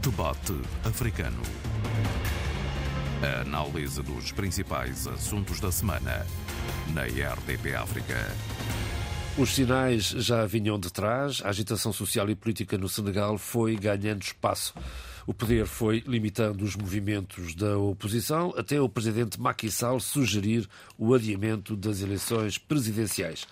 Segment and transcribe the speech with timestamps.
[0.00, 1.42] Debate Africano.
[3.22, 6.26] A análise dos principais assuntos da semana
[6.94, 8.16] na RDP África.
[9.36, 11.42] Os sinais já vinham de trás.
[11.44, 14.72] A agitação social e política no Senegal foi ganhando espaço.
[15.26, 21.12] O poder foi limitando os movimentos da oposição, até o presidente Macky Sall sugerir o
[21.12, 23.46] adiamento das eleições presidenciais.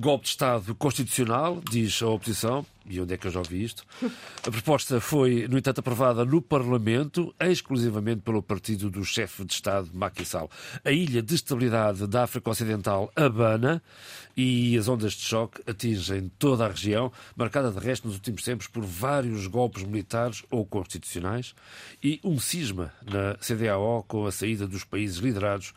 [0.00, 3.82] Golpe de Estado constitucional, diz a oposição, e onde é que eu já ouvi isto?
[4.46, 9.90] A proposta foi, no entanto, aprovada no Parlamento, exclusivamente pelo partido do chefe de Estado,
[9.92, 10.48] Macky Sall.
[10.84, 13.82] A ilha de estabilidade da África Ocidental abana
[14.36, 18.68] e as ondas de choque atingem toda a região, marcada de resto nos últimos tempos
[18.68, 21.56] por vários golpes militares ou constitucionais
[22.00, 25.74] e um cisma na CDAO com a saída dos países liderados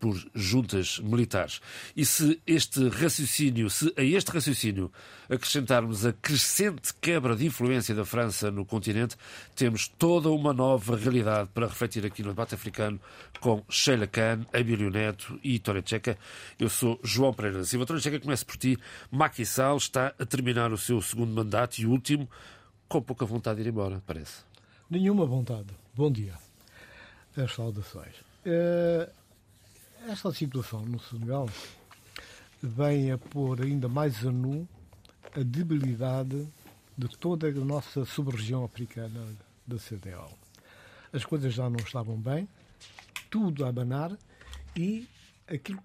[0.00, 1.60] por juntas militares.
[1.94, 4.90] E se este raciocínio, se a este raciocínio
[5.28, 9.14] acrescentarmos a crescente quebra de influência da França no continente,
[9.54, 12.98] temos toda uma nova realidade para refletir aqui no debate africano
[13.40, 16.18] com Sheila Khan, Abílio Neto e Tória Checa.
[16.58, 17.84] Eu sou João Pereira Silva.
[17.84, 18.78] Tória Checa, começa por ti.
[19.10, 22.28] Macky Sall está a terminar o seu segundo mandato e último
[22.88, 24.42] com pouca vontade de ir embora, parece.
[24.88, 25.68] Nenhuma vontade.
[25.94, 26.34] Bom dia.
[27.36, 28.14] As saudações.
[28.46, 29.19] Uh
[30.08, 31.48] esta situação no Senegal
[32.62, 34.68] vem a pôr ainda mais a nu
[35.34, 36.46] a debilidade
[36.96, 39.26] de toda a nossa sub-região africana
[39.66, 40.30] da CDAO.
[41.12, 42.48] As coisas já não estavam bem,
[43.30, 44.16] tudo a abanar
[44.76, 45.08] e
[45.46, 45.80] aquilo,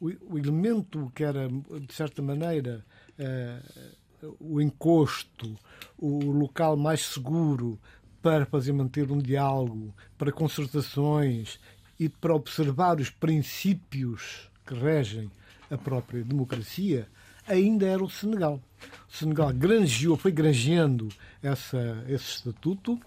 [0.00, 2.84] o, o elemento que era, de certa maneira,
[3.18, 5.56] uh, o encosto,
[5.96, 7.78] o local mais seguro
[8.20, 11.60] para fazer manter um diálogo, para concertações
[11.98, 15.30] e para observar os princípios que regem
[15.70, 17.08] a própria democracia,
[17.46, 18.60] ainda era o Senegal.
[19.08, 21.08] O Senegal granjeou, foi granjeando
[21.42, 22.98] essa, esse estatuto,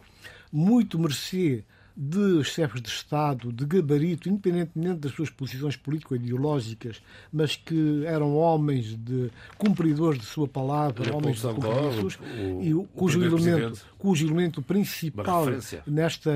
[0.52, 1.64] muito mercê
[2.04, 7.00] de chefes de Estado, de gabarito, independentemente das suas posições político-ideológicas,
[7.32, 12.18] mas que eram homens de cumpridores de sua palavra, homens de compromissos,
[12.60, 15.46] e o, cujo, elemento, cujo elemento principal
[15.86, 16.32] nesta,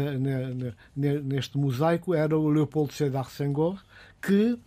[0.95, 3.83] neste mosaico era o Leopoldo Sédar Senghor,
[4.21, 4.59] que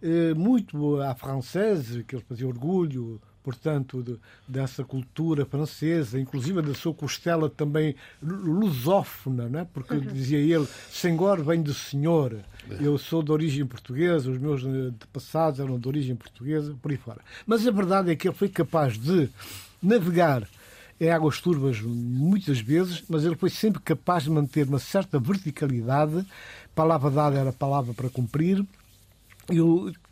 [0.00, 4.18] eh, muito à francesa, que ele fazia orgulho portanto, de,
[4.48, 9.64] dessa cultura francesa, inclusive da sua costela também lusófona, né?
[9.72, 10.00] porque uhum.
[10.00, 12.40] dizia ele, Senhor vem do Senhor,
[12.80, 14.64] eu sou de origem portuguesa, os meus
[15.12, 17.20] passados eram de origem portuguesa, por aí fora.
[17.46, 19.30] Mas a verdade é que ele foi capaz de
[19.80, 20.42] navegar
[21.00, 26.26] em águas turvas muitas vezes, mas ele foi sempre capaz de manter uma certa verticalidade,
[26.74, 28.66] palavra dada era palavra para cumprir,
[29.48, 29.58] e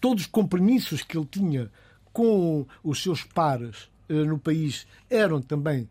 [0.00, 1.68] todos os compromissos que ele tinha
[2.14, 5.88] com os seus pares eh, no país eram também,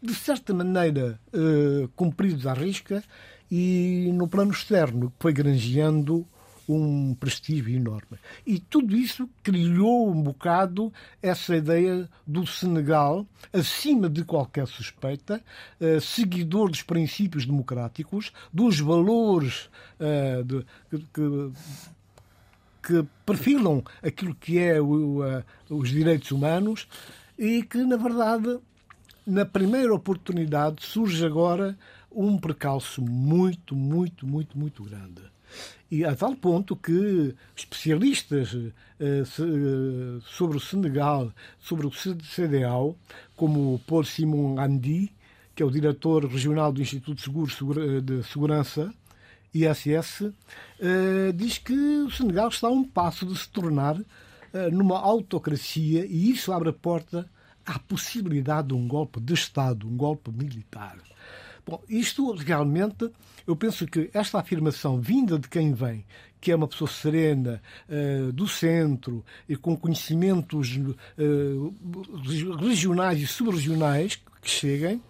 [0.00, 3.02] de certa maneira, eh, cumpridos à risca
[3.50, 6.24] e no plano externo foi granjeando
[6.68, 8.18] um prestígio enorme.
[8.46, 15.42] E tudo isso criou um bocado essa ideia do Senegal, acima de qualquer suspeita,
[15.80, 19.68] eh, seguidor dos princípios democráticos, dos valores
[21.12, 21.50] que
[23.24, 26.88] perfilam aquilo que é o, uh, os direitos humanos
[27.38, 28.58] e que, na verdade,
[29.26, 31.76] na primeira oportunidade surge agora
[32.10, 35.22] um precalço muito, muito, muito, muito grande.
[35.90, 38.72] E a tal ponto que especialistas uh,
[39.24, 42.96] se, uh, sobre o Senegal, sobre o CDAO,
[43.36, 45.12] como o Paul Simon Andi,
[45.54, 47.18] que é o diretor regional do Instituto
[48.02, 48.92] de Segurança,
[49.54, 50.32] ISS,
[50.80, 54.00] eh, diz que o Senegal está a um passo de se tornar
[54.52, 57.28] eh, numa autocracia e isso abre a porta
[57.64, 60.96] à possibilidade de um golpe de Estado, um golpe militar.
[61.66, 63.10] Bom, isto realmente,
[63.46, 66.02] eu penso que esta afirmação vinda de quem vem,
[66.40, 70.78] que é uma pessoa serena, uh, do centro e com conhecimentos
[72.58, 75.02] regionais e subregionais que cheguem,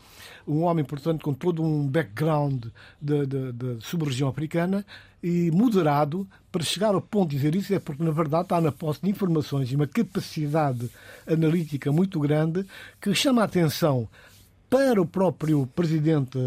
[0.49, 2.67] um homem, portanto, com todo um background
[3.01, 4.85] da sub-região africana
[5.23, 8.73] e moderado para chegar ao ponto de dizer isso é porque, na verdade, está na
[8.73, 10.89] posse de informações e uma capacidade
[11.27, 12.65] analítica muito grande
[13.01, 14.09] que chama a atenção
[14.71, 16.39] para o próprio presidente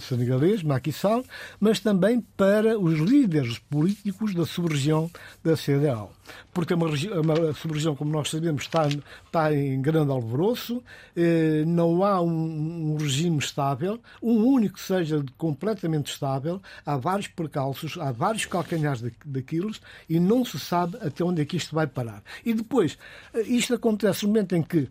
[0.00, 1.24] senegalês, Macky Sall,
[1.58, 5.10] mas também para os líderes políticos da sub-região
[5.42, 6.12] da CDAO.
[6.52, 10.82] Porque é uma, uma sub-região, como nós sabemos, está, está em grande alvoroço,
[11.16, 17.28] eh, não há um, um, regime estável, um único que seja completamente estável, há vários
[17.28, 19.72] percalços, há vários calcanhares daquilo
[20.08, 22.22] e não se sabe até onde é que isto vai parar.
[22.44, 22.98] E depois,
[23.32, 24.88] eh, isto acontece no momento em que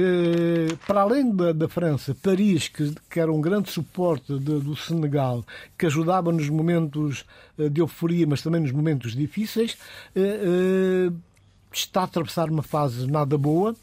[0.00, 4.76] eh, para além da, da, França, Paris, que, que, era um grande suporte de, do
[4.76, 5.44] Senegal,
[5.76, 7.24] que ajudava nos momentos
[7.58, 9.76] eh, de euforia, mas também nos momentos difíceis,
[10.14, 11.10] eh,
[11.72, 13.74] está a atravessar uma fase nada boa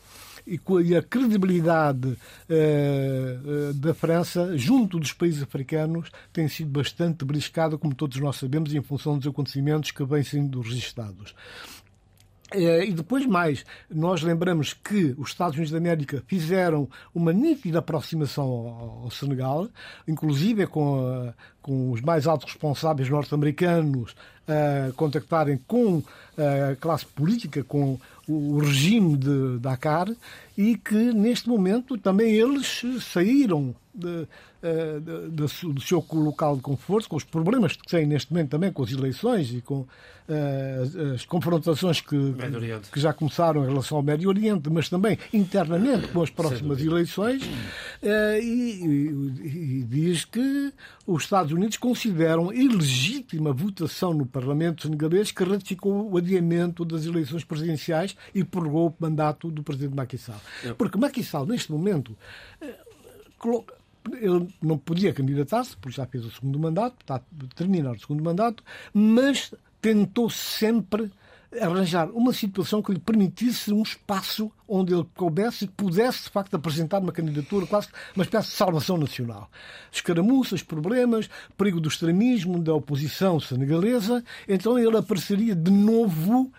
[0.48, 2.16] e a credibilidade
[3.76, 8.82] da França junto dos países africanos tem sido bastante beliscada, como todos nós sabemos, em
[8.82, 11.34] função dos acontecimentos que vêm sendo registados.
[12.56, 17.80] Eh, e depois mais, nós lembramos que os Estados Unidos da América fizeram uma nítida
[17.80, 18.46] aproximação
[19.04, 19.68] ao, Senegal,
[20.08, 24.16] inclusive com, com os mais altos responsáveis norte-americanos
[24.48, 26.02] a contactarem com
[26.38, 30.08] a classe política, com o regime de Dakar,
[30.58, 34.28] e que neste momento também eles saíram de,
[34.66, 38.72] eh, de, do seu local de conforto, com os problemas que têm neste momento também
[38.72, 42.18] com as eleições e com uh, as confrontações que,
[42.92, 47.44] que, já começaram em relação ao Médio Oriente, mas também internamente com as próximas eleições,
[47.44, 48.86] uh, e,
[49.44, 50.74] e, e, diz que
[51.06, 57.06] os Estados Unidos consideram ilegítima a votação no Parlamento senegalês que ratificou o adiamento das
[57.06, 60.42] eleições presidenciais e prorrogou o mandato do presidente Macky Sall.
[60.76, 62.18] Porque Macky Sall, neste momento,
[64.14, 67.22] ele não podia candidatar-se, porque já fez o segundo mandato, está a
[67.56, 68.64] terminar o segundo mandato,
[68.94, 71.12] mas tentou sempre
[71.62, 76.56] arranjar uma situação que lhe permitisse um espaço onde ele coubesse e pudesse, de facto,
[76.56, 79.50] apresentar uma candidatura, quase uma espécie de salvação nacional.
[79.92, 86.52] Escaramuças, problemas, perigo do extremismo, da oposição senegalesa, então ele apareceria de novo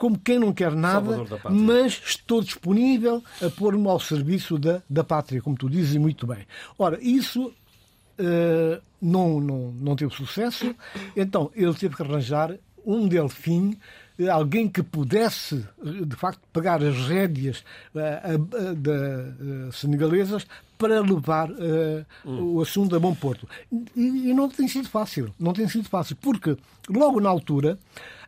[0.00, 5.42] como quem não quer nada, mas estou disponível a pôr-me ao serviço da, da pátria,
[5.42, 6.46] como tu dizes muito bem.
[6.78, 10.74] Ora, isso uh, não, não, não teve sucesso,
[11.14, 13.76] então ele teve que arranjar um delfim
[14.18, 17.62] eh, alguém que pudesse, de facto, pegar as rédeas
[17.94, 17.98] uh,
[18.38, 20.46] uh, uh, senegalesas
[20.78, 21.50] para levar
[22.24, 22.54] hum.
[22.54, 23.46] o assunto a bom porto.
[23.94, 25.30] E, e, não tem sido fácil.
[25.38, 26.56] Não tem sido fácil, porque
[26.88, 27.78] logo na altura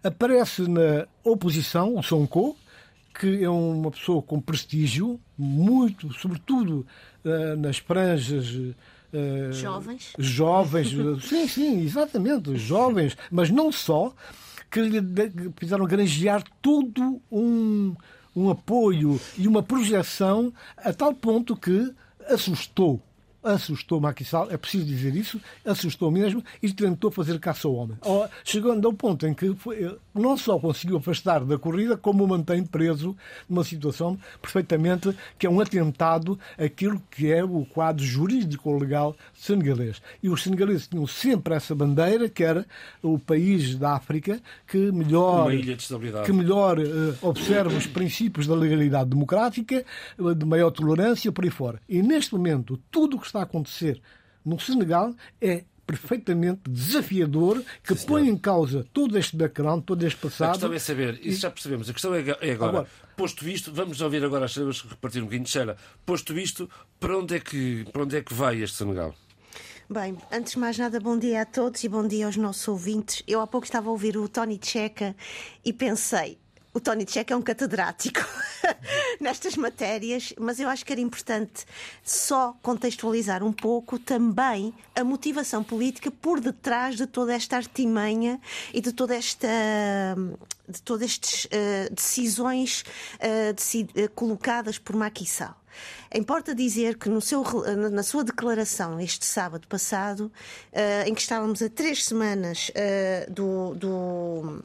[0.02, 2.56] Aparece na oposição o Sonko,
[3.18, 6.86] que é uma pessoa com prestígio, muito, sobretudo
[7.24, 8.54] uh, nas franjas.
[8.54, 10.12] Uh, jovens.
[10.18, 10.88] Jovens,
[11.22, 14.12] sim, sim, exatamente, jovens, mas não só,
[14.70, 15.00] que lhe
[15.56, 17.94] fizeram granjear todo um,
[18.34, 21.92] um apoio e uma projeção a tal ponto que
[22.26, 23.00] assustou
[23.42, 27.96] assustou Macky Sall, é preciso dizer isso, assustou mesmo e tentou fazer caça ao homem.
[28.44, 32.64] Chegando ao ponto em que foi, não só conseguiu afastar da corrida, como o mantém
[32.64, 33.16] preso
[33.48, 40.00] numa situação perfeitamente que é um atentado àquilo que é o quadro jurídico legal senegalês.
[40.22, 42.66] E os senegaleses tinham sempre essa bandeira, que era
[43.02, 45.50] o país da África que melhor,
[46.24, 49.84] que melhor uh, observa os princípios da legalidade democrática,
[50.36, 51.80] de maior tolerância, por aí fora.
[51.88, 54.00] E neste momento, tudo o que está a acontecer
[54.44, 60.18] no Senegal é perfeitamente desafiador que Sim, põe em causa todo este background, todo este
[60.18, 60.48] passado.
[60.48, 63.72] A questão é saber, isso já percebemos, a questão é, é agora, agora posto isto,
[63.72, 65.46] vamos ouvir agora as cenas repartir um bocadinho.
[65.46, 65.76] Sheila,
[66.06, 66.70] posto isto,
[67.00, 69.14] para onde, é que, para onde é que vai este Senegal?
[69.90, 73.22] Bem, antes de mais nada, bom dia a todos e bom dia aos nossos ouvintes.
[73.26, 75.14] Eu há pouco estava a ouvir o Tony Checa
[75.64, 76.38] e pensei,
[76.74, 78.20] o Tony Tchek é um catedrático
[79.20, 81.66] nestas matérias, mas eu acho que era importante
[82.02, 88.40] só contextualizar um pouco também a motivação política por detrás de toda esta artimanha
[88.72, 89.48] e de toda esta
[90.68, 92.84] de todas estas uh, decisões
[93.18, 95.54] uh, colocadas por Macky Sall.
[96.14, 97.42] Importa dizer que seu,
[97.90, 100.32] na sua declaração este sábado passado,
[100.72, 102.70] uh, em que estávamos a três semanas
[103.28, 104.62] do, do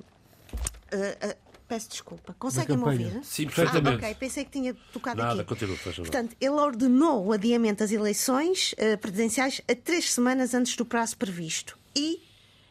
[1.68, 2.34] Peço desculpa.
[2.40, 3.20] Conseguem-me ouvir?
[3.24, 4.06] Sim, perfeitamente.
[4.06, 5.38] Ah, ok, pensei que tinha tocado Nada, aqui.
[5.40, 10.54] Nada, continua, faz Portanto, ele ordenou o adiamento das eleições uh, presidenciais a três semanas
[10.54, 11.78] antes do prazo previsto.
[11.94, 12.22] E,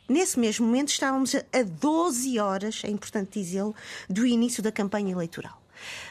[0.09, 3.75] nesse mesmo momento, estávamos a 12 horas, é importante dizê-lo,
[4.09, 5.61] do início da campanha eleitoral.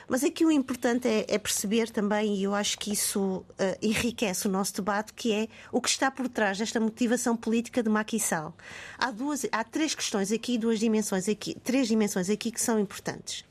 [0.07, 3.45] Mas aqui o importante é, é perceber também, e eu acho que isso uh,
[3.81, 8.19] enriquece o nosso debate, que é o que está por trás desta motivação política de
[8.19, 8.53] Sall.
[8.98, 13.45] Há, duas, há três questões aqui, duas dimensões aqui, três dimensões aqui que são importantes.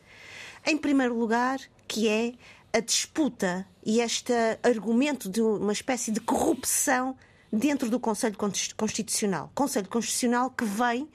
[0.67, 2.33] Em primeiro lugar, que é
[2.73, 7.17] a disputa e este argumento de uma espécie de corrupção
[7.55, 8.37] dentro do Conselho
[8.77, 9.51] Constitucional.
[9.55, 11.09] Conselho Constitucional que vem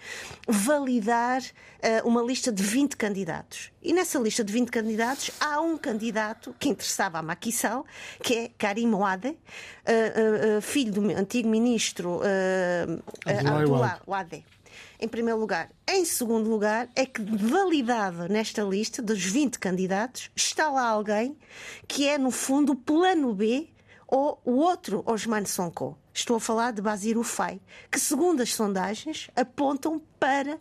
[0.47, 3.71] validar uh, uma lista de 20 candidatos.
[3.81, 7.85] E nessa lista de 20 candidatos há um candidato que interessava a Macky Sall,
[8.23, 12.21] que é Karim Ouadé, uh, uh, filho do antigo ministro
[13.25, 14.43] Abdullah Ouadé.
[14.99, 15.69] em primeiro lugar.
[15.87, 21.37] Em segundo lugar, é que validado nesta lista dos 20 candidatos está lá alguém
[21.87, 23.69] que é, no fundo, o plano B
[24.07, 25.97] ou o outro Osman Sonko.
[26.19, 30.59] Estou a falar de Basir Ufai, que, segundo as sondagens, apontam para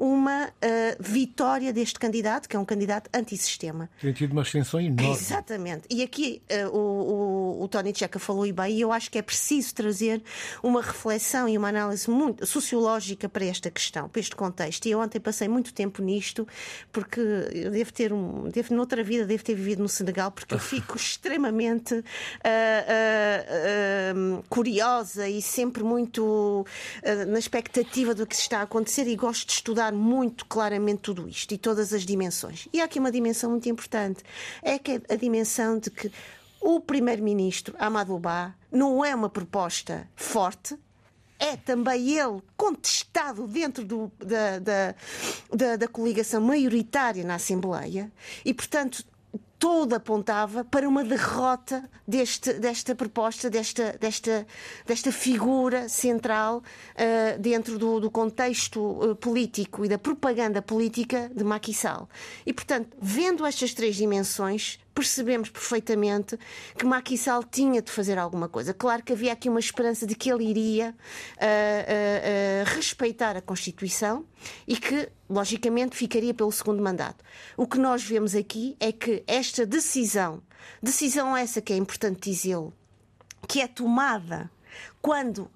[0.00, 0.50] uma uh,
[0.98, 3.90] vitória deste candidato, que é um candidato antissistema.
[4.00, 5.12] Tem tido uma extensão enorme.
[5.12, 5.82] Exatamente.
[5.90, 9.18] E aqui uh, o, o, o, Tony Checa falou e bem, e eu acho que
[9.18, 10.22] é preciso trazer
[10.62, 14.86] uma reflexão e uma análise muito sociológica para esta questão, para este contexto.
[14.86, 16.48] E eu ontem passei muito tempo nisto,
[16.90, 18.48] porque eu devo ter um.
[18.48, 22.04] Devo, noutra vida, devo ter vivido no Senegal, porque eu fico extremamente uh,
[24.48, 26.64] curiosa e sempre muito
[27.28, 31.52] na expectativa do que está a acontecer e gosto de estudar muito claramente tudo isto
[31.52, 32.68] e todas as dimensões.
[32.72, 34.22] E há aqui uma dimensão muito importante,
[34.62, 36.10] é que a dimensão de que
[36.60, 40.76] o primeiro-ministro Amadou Ba não é uma proposta forte,
[41.38, 44.94] é também ele contestado dentro do, da, da,
[45.50, 48.12] da, da, coligação maioritária na Assembleia
[48.44, 49.02] e, portanto,
[49.60, 54.46] tudo apontava para uma derrota deste, desta proposta, desta, desta,
[54.86, 61.44] desta figura central uh, dentro do, do contexto uh, político e da propaganda política de
[61.44, 62.08] Macky Sall.
[62.46, 66.38] E, portanto, vendo estas três dimensões, percebemos perfeitamente
[66.76, 68.74] que Macky Sall tinha de fazer alguma coisa.
[68.74, 73.40] Claro que havia aqui uma esperança de que ele iria uh, uh, uh, respeitar a
[73.40, 74.26] Constituição
[74.68, 77.24] e que, logicamente, ficaria pelo segundo mandato.
[77.56, 80.42] O que nós vemos aqui é que esta decisão,
[80.82, 82.74] decisão essa que é importante dizê-lo,
[83.48, 84.50] que é tomada
[85.00, 85.50] quando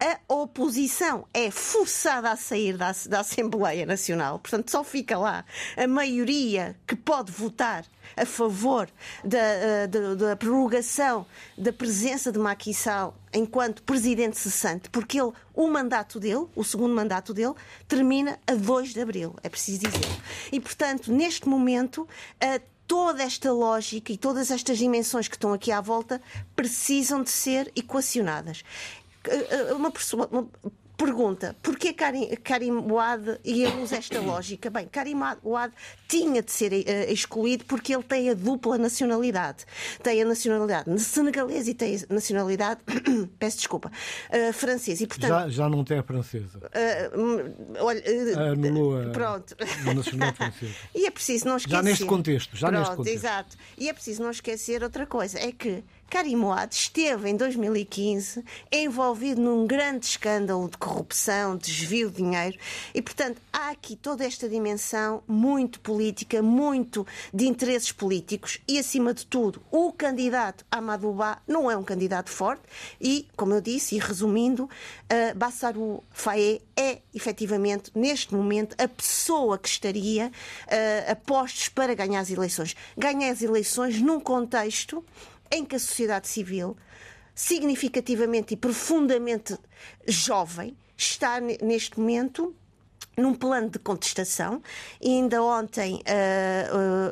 [0.00, 5.44] a oposição é forçada a sair da, da, Assembleia Nacional, portanto, só fica lá
[5.76, 7.84] a maioria que pode votar
[8.16, 8.88] a favor
[9.24, 11.26] da, eh, da, da prorrogação
[11.56, 16.94] da presença de Macky Sall enquanto presidente cessante, porque ele, o mandato dele, o segundo
[16.94, 17.54] mandato dele,
[17.86, 20.20] termina a 2 de abril, é preciso dizer.
[20.50, 22.08] E, portanto, neste momento,
[22.90, 26.20] toda esta lógica e todas estas dimensões que estão aqui à volta
[26.56, 28.64] precisam de ser equacionadas.
[29.28, 30.28] Eh, eh, uma, pessoa,
[31.00, 34.68] pergunta: porquê Karim, Karim Ouad e ele usa esta lógica?
[34.70, 35.72] Bem, Karim Ouad
[36.06, 39.64] tinha de ser uh, excluído porque ele tem a dupla nacionalidade.
[40.02, 42.80] Tem a nacionalidade senegalesa e tem a nacionalidade,
[43.38, 45.02] peço desculpa, uh, francesa.
[45.02, 46.58] E, portanto, já, já não tem a francesa.
[46.58, 48.02] Uh, olha,
[48.52, 49.56] Anulou a, pronto.
[49.60, 50.74] a nacionalidade francesa.
[50.94, 51.76] e é preciso não esquecer.
[51.76, 52.56] Já neste contexto.
[52.56, 53.16] Já pronto, neste contexto.
[53.16, 53.56] exato.
[53.78, 56.40] E é preciso não esquecer outra coisa: é que Karim
[56.72, 62.58] esteve em 2015 envolvido num grande escândalo de corrupção, desvio de dinheiro
[62.92, 69.14] e, portanto, há aqui toda esta dimensão muito política, muito de interesses políticos e, acima
[69.14, 72.62] de tudo, o candidato Amadou Ba não é um candidato forte
[73.00, 76.02] e, como eu disse, e resumindo, uh, Bassarou
[76.76, 82.74] é, efetivamente, neste momento, a pessoa que estaria uh, a postos para ganhar as eleições.
[82.96, 85.04] Ganhar as eleições num contexto
[85.50, 86.76] em que a sociedade civil,
[87.34, 89.58] significativamente e profundamente
[90.06, 92.54] jovem, está neste momento
[93.20, 94.62] num plano de contestação.
[95.00, 96.02] E ainda ontem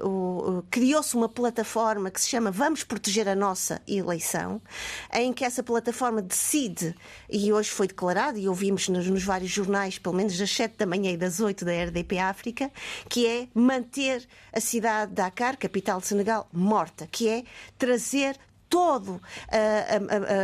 [0.02, 4.60] uh, uh, uh, criou-se uma plataforma que se chama Vamos Proteger a Nossa Eleição,
[5.12, 6.94] em que essa plataforma decide,
[7.28, 10.86] e hoje foi declarado, e ouvimos nos, nos, vários jornais, pelo menos das 7 da
[10.86, 12.70] manhã e das 8 da RDP África,
[13.08, 17.44] que é manter a cidade de Dakar, capital de Senegal, morta, que é
[17.76, 18.36] trazer
[18.68, 19.20] todo uh, uh,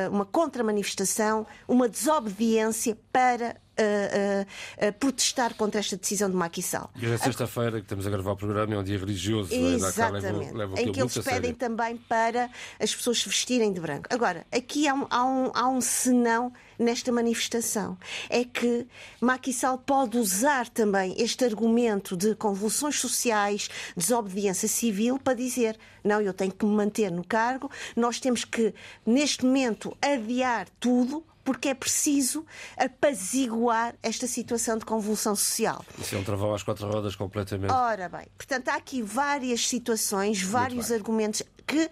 [0.09, 6.91] uh, uma contramanifestação, uma desobediência para uh, uh, protestar contra esta decisão de Macky Sall.
[7.01, 9.55] E é sexta-feira que estamos a gravar o programa, é um dia religioso.
[9.55, 9.57] É?
[9.57, 10.25] Exatamente.
[10.25, 14.09] Leva, leva em que eles pedem também para as pessoas se vestirem de branco.
[14.11, 17.97] Agora, aqui há um, há um, há um senão nesta manifestação.
[18.29, 18.85] É que
[19.21, 26.21] Macky Sall pode usar também este argumento de convulsões sociais, desobediência civil, para dizer não,
[26.21, 28.75] eu tenho que me manter no cargo, nós temos que,
[29.07, 32.45] neste momento, adiar tudo porque é preciso
[32.77, 35.85] apaziguar esta situação de convulsão social.
[35.99, 37.71] Isso é um travão às quatro rodas completamente.
[37.71, 41.91] Ora bem, portanto, há aqui várias situações, vários argumentos que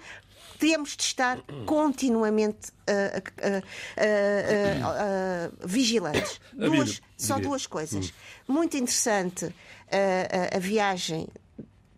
[0.58, 3.62] temos de estar continuamente uh, uh,
[4.86, 6.40] uh, vigilantes.
[6.54, 8.12] Duas, só duas coisas.
[8.46, 8.52] Hum.
[8.54, 9.52] Muito interessante
[10.54, 11.28] a viagem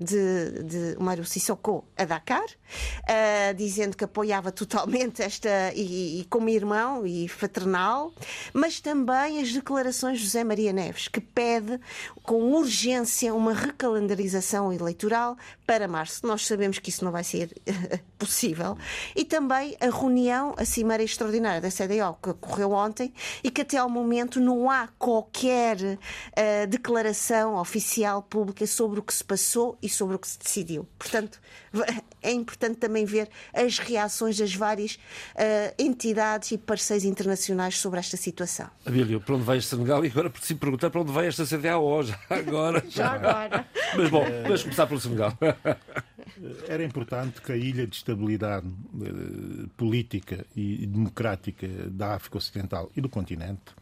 [0.04, 6.48] de, de Umaru Sissoko a Dakar, uh, dizendo que apoiava totalmente esta, e, e, como
[6.48, 8.12] irmão e fraternal,
[8.52, 11.80] mas também as declarações de José Maria Neves, que pede
[12.22, 16.26] com urgência uma recalendarização eleitoral para março.
[16.26, 17.50] Nós sabemos que isso não vai ser
[18.18, 18.76] possível.
[19.14, 23.76] E também a reunião, a Cimeira Extraordinária da CDO, que ocorreu ontem, e que até
[23.76, 29.88] ao momento não há qualquer uh, declaração oficial pública sobre o que se passou e
[29.88, 30.86] sobre o que se decidiu.
[30.98, 31.40] Portanto,
[32.22, 38.16] é importante também ver as reações das várias uh, entidades e parceiros internacionais sobre esta
[38.16, 38.68] situação.
[38.84, 40.04] Abílio, para onde vai este Senegal?
[40.04, 42.84] E agora preciso perguntar para onde vai esta CDAO já agora.
[42.88, 43.66] Já agora.
[43.96, 45.32] Mas bom, vamos começar pelo Senegal.
[46.68, 53.00] Era importante que a ilha de estabilidade uh, política e democrática da África Ocidental e
[53.00, 53.74] do continente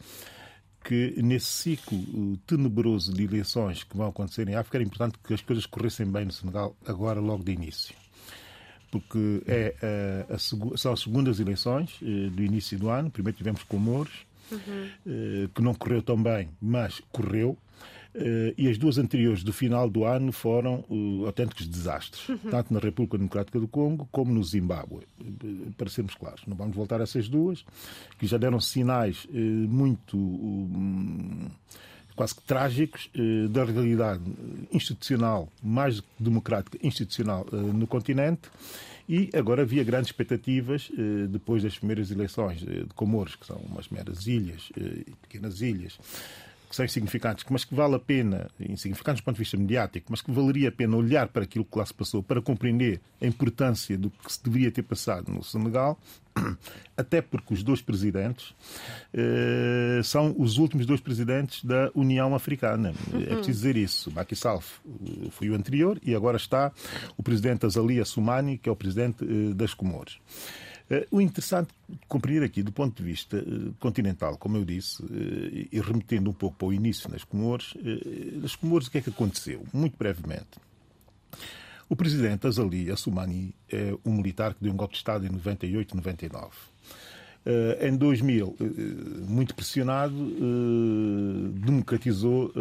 [0.84, 5.40] que nesse ciclo tenebroso de eleições que vão acontecer em África era importante que as
[5.40, 7.94] coisas corressem bem no Senegal agora, logo de início.
[8.90, 13.10] Porque é a, a, são as segundas eleições eh, do início do ano.
[13.10, 14.90] Primeiro tivemos Comoros, uhum.
[15.06, 17.56] eh, que não correu tão bem, mas correu.
[18.14, 22.50] Uh, e as duas anteriores do final do ano foram uh, autênticos desastres, uhum.
[22.50, 25.07] tanto na República Democrática do Congo como no Zimbábue.
[25.19, 27.64] Uh, para sermos claros, não vamos voltar a essas duas,
[28.19, 30.19] que já deram sinais muito.
[30.19, 31.49] Um,
[32.14, 33.09] quase que trágicos
[33.49, 34.23] da realidade
[34.71, 38.50] institucional, mais democrática institucional no continente.
[39.09, 40.92] E agora havia grandes expectativas
[41.31, 44.71] depois das primeiras eleições de Comoros, que são umas meras ilhas,
[45.23, 45.99] pequenas ilhas,
[46.72, 50.22] que são insignificantes, mas que vale a pena, insignificantes do ponto de vista mediático, mas
[50.22, 53.98] que valeria a pena olhar para aquilo que lá se passou para compreender a importância
[53.98, 56.00] do que se deveria ter passado no Senegal,
[56.96, 58.54] até porque os dois presidentes
[59.12, 62.94] eh, são os últimos dois presidentes da União Africana.
[63.12, 63.20] Uhum.
[63.20, 64.10] É preciso dizer isso.
[64.10, 64.62] Macky Sall
[65.30, 66.72] foi o anterior e agora está
[67.18, 70.18] o presidente Azalia Soumani, que é o presidente eh, das Comores.
[70.92, 71.72] Eh, o interessante
[72.06, 76.34] compreender aqui, do ponto de vista eh, continental, como eu disse, eh, e remetendo um
[76.34, 77.75] pouco para o início nas Comores,
[78.34, 79.64] nas Comores o que é que aconteceu?
[79.72, 80.61] Muito brevemente.
[81.88, 85.96] O presidente Azali Assoumani é um militar que deu um golpe de Estado em 98,
[85.96, 86.50] 99.
[87.80, 88.56] em 2000,
[89.26, 90.14] muito pressionado,
[91.54, 92.52] democratizou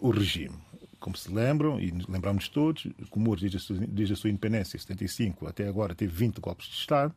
[0.00, 0.56] o regime
[1.04, 5.46] como se lembram, e lembramos todos, Comores, desde a, sua, desde a sua independência, 75
[5.46, 7.14] até agora, teve 20 golpes de Estado,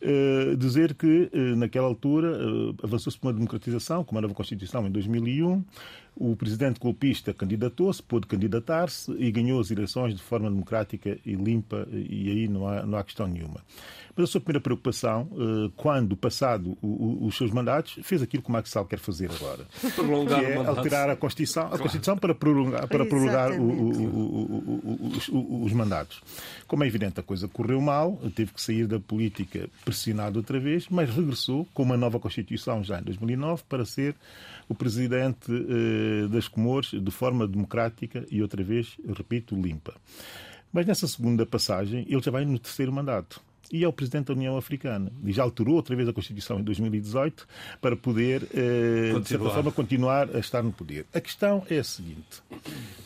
[0.00, 4.86] uh, dizer que, uh, naquela altura, uh, avançou-se para uma democratização, como era a Constituição
[4.86, 5.62] em 2001,
[6.16, 11.86] o presidente golpista candidatou-se, pôde candidatar-se e ganhou as eleições de forma democrática e limpa,
[11.92, 13.60] e aí não há, não há questão nenhuma.
[14.14, 18.52] Mas a sua primeira preocupação, eh, quando passado os seus mandatos, fez aquilo que o
[18.52, 19.64] Max Sall quer fazer agora.
[19.94, 25.28] Prolongar que é alterar a Constituição, a Constituição para prolongar, para prolongar o, o, os,
[25.28, 26.20] os mandatos.
[26.66, 30.86] Como é evidente, a coisa correu mal, teve que sair da política pressionado outra vez,
[30.90, 34.14] mas regressou com uma nova Constituição já em 2009 para ser
[34.68, 35.99] o presidente eh,
[36.30, 39.94] das Comores de forma democrática e outra vez, repito, limpa.
[40.72, 43.40] Mas nessa segunda passagem, ele já vai no terceiro mandato
[43.72, 45.12] e é o presidente da União Africana.
[45.24, 47.46] E já alterou outra vez a Constituição em 2018
[47.80, 51.06] para poder, eh, de certa forma, continuar a estar no poder.
[51.14, 52.42] A questão é a seguinte: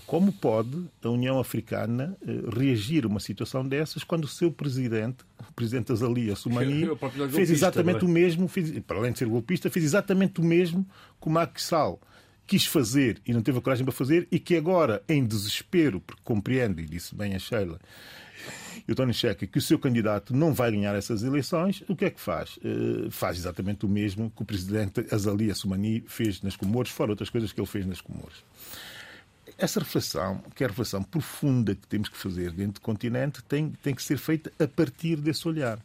[0.07, 5.19] como pode a União Africana eh, reagir a uma situação dessas quando o seu presidente,
[5.49, 6.89] o presidente Azali Assoumani,
[7.31, 8.07] fez exatamente é?
[8.07, 10.87] o mesmo, fez, para além de ser golpista, fez exatamente o mesmo
[11.21, 12.01] que o Macky Sall
[12.47, 16.23] quis fazer e não teve a coragem para fazer e que agora, em desespero, porque
[16.25, 17.79] compreende, e disse bem a Sheila,
[18.87, 22.05] e o Tony Checa que o seu candidato não vai ganhar essas eleições, o que
[22.05, 22.57] é que faz?
[22.59, 27.31] Uh, faz exatamente o mesmo que o presidente Azali Assoumani fez nas Comores, fora outras
[27.31, 28.45] coisas que ele fez nas Comores.
[29.57, 33.71] Essa reflexão, que é a reflexão profunda que temos que fazer dentro do continente, tem,
[33.83, 35.79] tem que ser feita a partir desse olhar.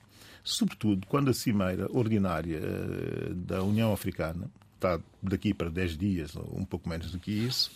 [0.43, 6.57] Sobretudo quando a cimeira ordinária uh, da União Africana, está daqui para 10 dias, ou
[6.57, 7.71] um pouco menos do que isso,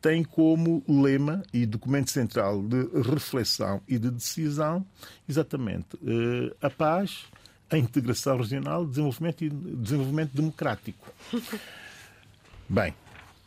[0.00, 4.84] tem como lema e documento central de reflexão e de decisão
[5.28, 7.26] exatamente eh, a paz,
[7.70, 11.08] a integração regional, desenvolvimento e desenvolvimento democrático.
[12.68, 12.94] Bem,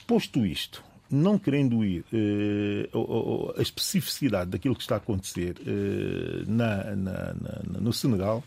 [0.07, 2.89] posto isto, não querendo ir eh,
[3.57, 8.41] a especificidade daquilo que está a acontecer eh, na, na, na, no Senegal,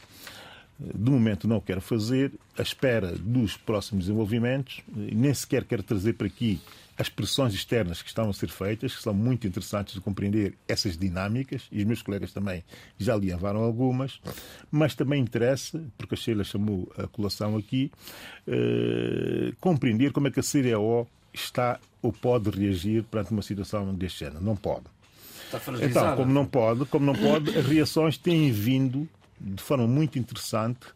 [0.79, 6.15] de momento não o quero fazer, à espera dos próximos desenvolvimentos, nem sequer quero trazer
[6.15, 6.61] para aqui
[6.97, 10.99] as pressões externas que estão a ser feitas, que são muito interessantes de compreender essas
[10.99, 12.65] dinâmicas, e os meus colegas também
[12.99, 14.21] já lhe levaram algumas,
[14.71, 17.93] mas também interessa, porque a Sheila chamou a colação aqui,
[18.49, 24.21] eh, compreender como é que a CDO está ou pode reagir perante uma situação deste
[24.21, 24.43] género.
[24.43, 24.87] Não pode.
[25.83, 29.09] Então, como não pode, como não pode, as reações têm vindo
[29.41, 30.87] de forma muito interessante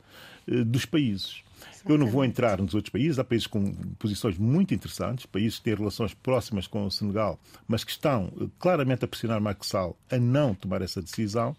[0.47, 1.43] eh, dos países.
[1.89, 5.65] Eu não vou entrar nos outros países, há países com posições muito interessantes, países que
[5.65, 9.97] têm relações próximas com o Senegal, mas que estão eh, claramente a pressionar Macky Sall
[10.11, 11.57] a não tomar essa decisão.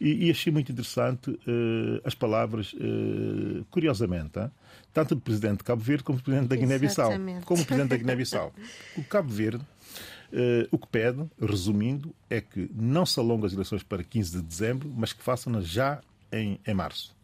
[0.00, 4.50] E, e achei muito interessante uh, as palavras, uh, curiosamente, hein?
[4.94, 7.12] tanto do presidente de Cabo Verde como do presidente da Guiné-Bissau.
[7.44, 8.52] Como o presidente da Guiné-Bissau.
[8.96, 9.64] O Cabo Verde
[10.32, 14.42] Uh, o que pede, resumindo, é que não se alongue as eleições para 15 de
[14.42, 16.00] dezembro, mas que façam-nas já
[16.32, 17.14] em, em março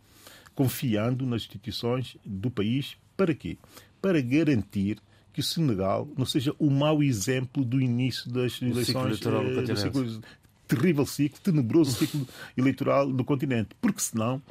[0.57, 2.97] confiando nas instituições do país.
[3.17, 3.59] Para quê?
[4.03, 4.99] Para garantir
[5.33, 9.77] que o Senegal não seja o mau exemplo do início das eleições, ciclo eh, do
[9.77, 10.21] ciclo,
[10.67, 14.43] terrível ciclo, tenebroso ciclo eleitoral do continente, porque senão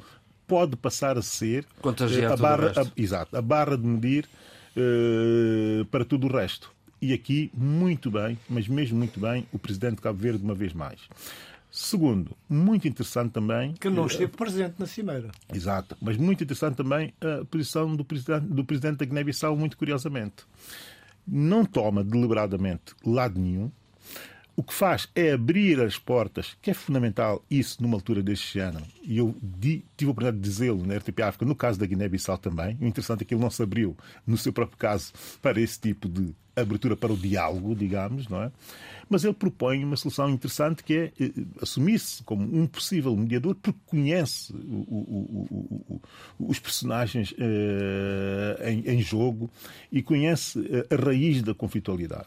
[0.46, 1.66] pode passar a ser
[2.16, 4.28] eh, a barra, a, exato, a barra de medir
[4.76, 6.72] uh, para tudo o resto.
[7.02, 10.72] E aqui, muito bem, mas mesmo muito bem, o presidente de Cabo Verde, uma vez
[10.72, 11.00] mais.
[11.78, 13.74] Segundo, muito interessante também.
[13.74, 15.30] Que não esteve presente na Cimeira.
[15.52, 20.46] Exato, mas muito interessante também a posição do presidente, do presidente da Guiné-Bissau, muito curiosamente.
[21.28, 23.70] Não toma deliberadamente lado nenhum.
[24.56, 28.84] O que faz é abrir as portas, que é fundamental isso numa altura deste género.
[29.02, 32.38] E eu di, tive a oportunidade de dizê-lo na RTP África, no caso da Guiné-Bissau
[32.38, 32.74] também.
[32.80, 33.94] O interessante é que ele não se abriu,
[34.26, 38.50] no seu próprio caso, para esse tipo de abertura para o diálogo, digamos, não é?
[39.10, 43.78] Mas ele propõe uma solução interessante que é eh, assumir-se como um possível mediador porque
[43.86, 46.00] conhece o, o,
[46.38, 49.50] o, os personagens uh, em, em, jogo
[49.92, 52.26] e conhece eh, a raiz da conflitualidade.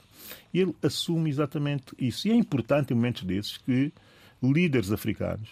[0.54, 2.28] E ele assume exatamente isso.
[2.28, 3.92] E é importante em momentos desses que
[4.42, 5.50] líderes africanos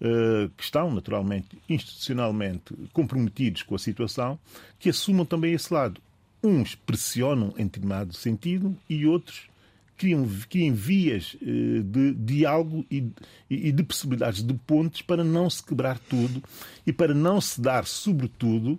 [0.00, 4.38] uh, que estão naturalmente institucionalmente comprometidos com a situação,
[4.78, 6.00] que assumam também esse lado.
[6.42, 9.48] Uns pressionam em determinado sentido e outros
[9.96, 13.10] criam, criam vias uh, de diálogo e,
[13.48, 16.42] e, de possibilidades de pontes para não se quebrar tudo
[16.86, 18.78] e para não se dar, sobretudo,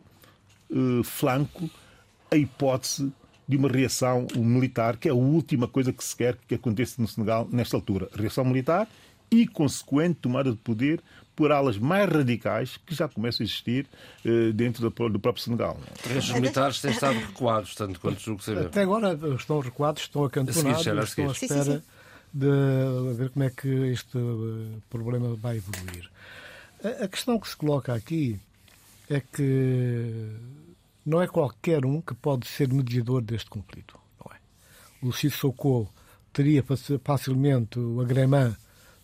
[0.69, 1.69] uh, flanco
[2.29, 3.11] a hipótese
[3.53, 7.07] de uma reação militar, que é a última coisa que se quer que aconteça no
[7.07, 8.09] Senegal nesta altura.
[8.15, 8.87] Reação militar
[9.29, 10.99] e consequente tomada de poder
[11.35, 13.85] por alas mais radicais que já começam a existir
[14.25, 15.79] uh, dentro do, do, próprio Senegal.
[16.17, 18.67] Os militares têm estado recuados, tanto quanto julgo saber.
[18.67, 21.81] Até agora estão recuados, estão acantonados, a estão à espera sim, sim.
[22.33, 26.09] de ver como é que este eh, problema vai evoluir.
[26.83, 28.39] A, a questão que se coloca aqui
[29.09, 30.27] é que
[31.05, 33.97] não é qualquer um que pode ser mediador deste conflito.
[34.19, 35.07] Não é?
[35.07, 35.89] O Sissoko
[36.31, 36.63] teria
[37.03, 38.55] facilmente o agremã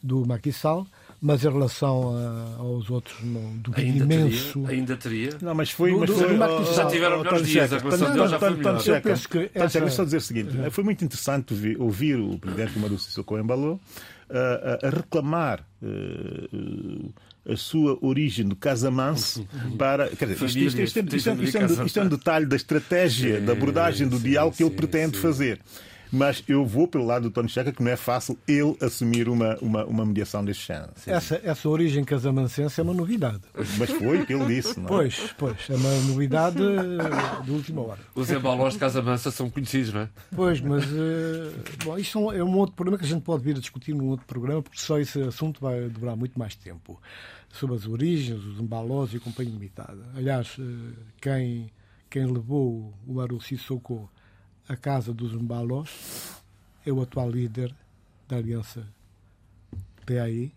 [0.01, 0.87] do Macky Sall,
[1.21, 4.61] mas em relação a, aos outros, não, do ainda imenso.
[4.61, 5.37] Teria, ainda teria.
[5.41, 5.91] Não, mas foi.
[5.93, 8.87] Mas foi do, já tiveram melhores dias, a relação deles já foi melhor.
[8.87, 9.51] Eu penso que.
[9.53, 9.89] Essa...
[9.89, 13.79] só dizer o seguinte: foi muito interessante ouvir o presidente Maru Sissoko Embalo
[14.29, 15.65] a, a reclamar.
[15.81, 17.11] Uh,
[17.49, 19.43] a sua origem do Casamance
[19.75, 20.09] para.
[20.09, 21.43] Quer dizer, isto, isto, isto,
[21.85, 25.59] isto, é um detalhe da estratégia, da abordagem do diálogo que ele pretende fazer
[26.11, 29.57] mas eu vou pelo lado do Tony Checa, que não é fácil ele assumir uma,
[29.61, 30.91] uma, uma mediação deste género.
[31.05, 33.41] Essa, essa origem casamancense é uma novidade.
[33.77, 34.89] Mas foi o que ele disse, não é?
[34.89, 36.57] Pois, pois, é uma novidade
[37.43, 37.99] de última hora.
[38.15, 40.09] Os embalões de Casamansa são conhecidos, não é?
[40.35, 43.59] Pois, mas uh, bom, isto é um outro problema que a gente pode vir a
[43.59, 46.99] discutir num outro programa, porque só esse assunto vai demorar muito mais tempo.
[47.51, 49.99] Sobre as origens, os embalós e companhia limitada.
[50.15, 51.71] Aliás, uh, quem,
[52.09, 54.09] quem levou o Aru Sissoko
[54.69, 56.39] a casa dos Mbalos
[56.85, 57.75] é o atual líder
[58.27, 58.87] da aliança
[60.05, 60.51] PAI,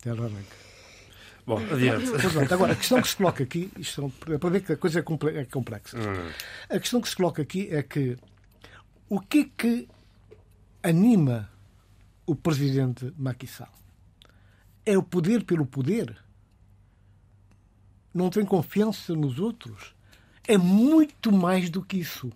[0.00, 0.56] Terra Branca.
[1.46, 2.52] Bom, adiante.
[2.52, 5.38] Agora, a questão que se coloca aqui, isto é para ver que a coisa é,
[5.38, 5.96] é complexa.
[5.96, 6.30] Hum.
[6.68, 8.18] A questão que se coloca aqui é que
[9.08, 9.88] o que é que
[10.82, 11.48] anima
[12.26, 13.68] o presidente Macky Sall?
[14.84, 16.16] É o poder pelo poder?
[18.12, 19.94] Não tem confiança nos outros?
[20.46, 22.32] É muito mais do que isso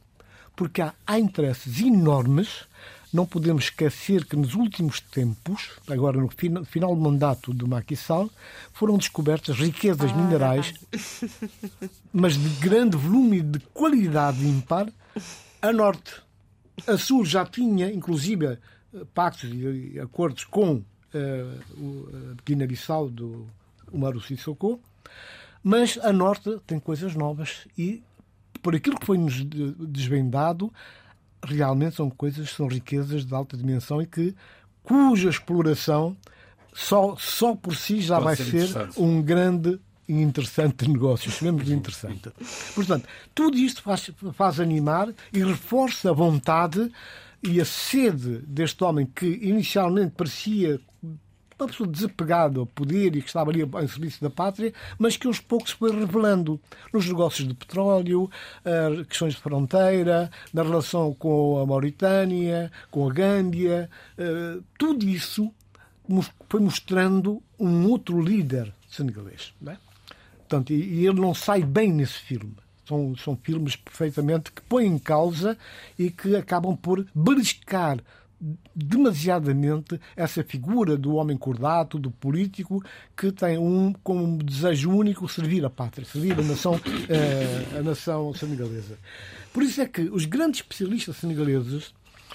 [0.57, 2.64] porque há, há interesses enormes.
[3.12, 7.97] Não podemos esquecer que nos últimos tempos, agora no final, final do mandato de Macky
[7.97, 8.29] Sall,
[8.73, 10.75] foram descobertas riquezas ah, minerais,
[12.12, 14.92] mas de grande volume e de qualidade ímpar,
[15.62, 16.14] a norte.
[16.87, 18.59] A sul já tinha, inclusive,
[19.14, 20.85] pactos e acordos com uh,
[21.79, 22.09] o
[22.45, 23.47] Guiné-Bissau do
[23.90, 24.81] Umaru Sissoko,
[25.62, 28.03] mas a norte tem coisas novas e
[28.66, 29.44] por aquilo que foi-nos
[29.79, 30.72] desvendado,
[31.40, 34.35] realmente são coisas, são riquezas de alta dimensão e que
[34.83, 36.16] cuja exploração
[36.74, 41.64] só, só por si já Pode vai ser, ser um grande e interessante negócio, chamemos
[41.64, 42.33] de interessante.
[42.74, 46.90] Portanto, tudo isto faz, faz animar e reforça a vontade
[47.44, 50.81] e a sede deste homem que inicialmente parecia
[51.59, 55.27] uma pessoa desapegada ao poder e que estava ali em serviço da pátria, mas que
[55.27, 56.61] aos poucos foi revelando
[56.92, 58.31] nos negócios de petróleo,
[59.09, 65.51] questões de fronteira, na relação com a Mauritânia, com a Gâmbia, eh, tudo isso
[66.49, 69.53] foi mostrando um outro líder senegalês.
[69.61, 69.79] Não é?
[70.38, 72.55] Portanto, e ele não sai bem nesse filme.
[72.87, 75.59] São, são filmes perfeitamente que põem em causa
[75.99, 77.99] e que acabam por beliscar
[78.75, 82.83] demasiadamente essa figura do homem cordato, do político,
[83.16, 88.35] que tem um como desejo único servir a pátria, servir a nação, eh, a nação
[88.35, 88.99] senegalesa.
[89.53, 91.94] Por isso é que os grandes especialistas senegaleses,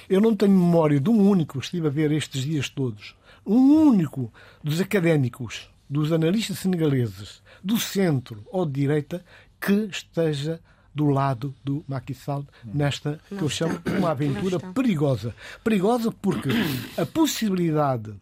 [0.09, 4.33] eu não tenho memória de um único, estive a ver estes dias todos, um único
[4.63, 9.23] dos académicos, dos analistas senegaleses, do centro ou de direita,
[9.59, 10.59] que esteja
[10.93, 15.33] do lado do Macky Sall nesta que eu chamo uma aventura perigosa.
[15.63, 16.49] Perigosa porque
[16.97, 18.13] a possibilidade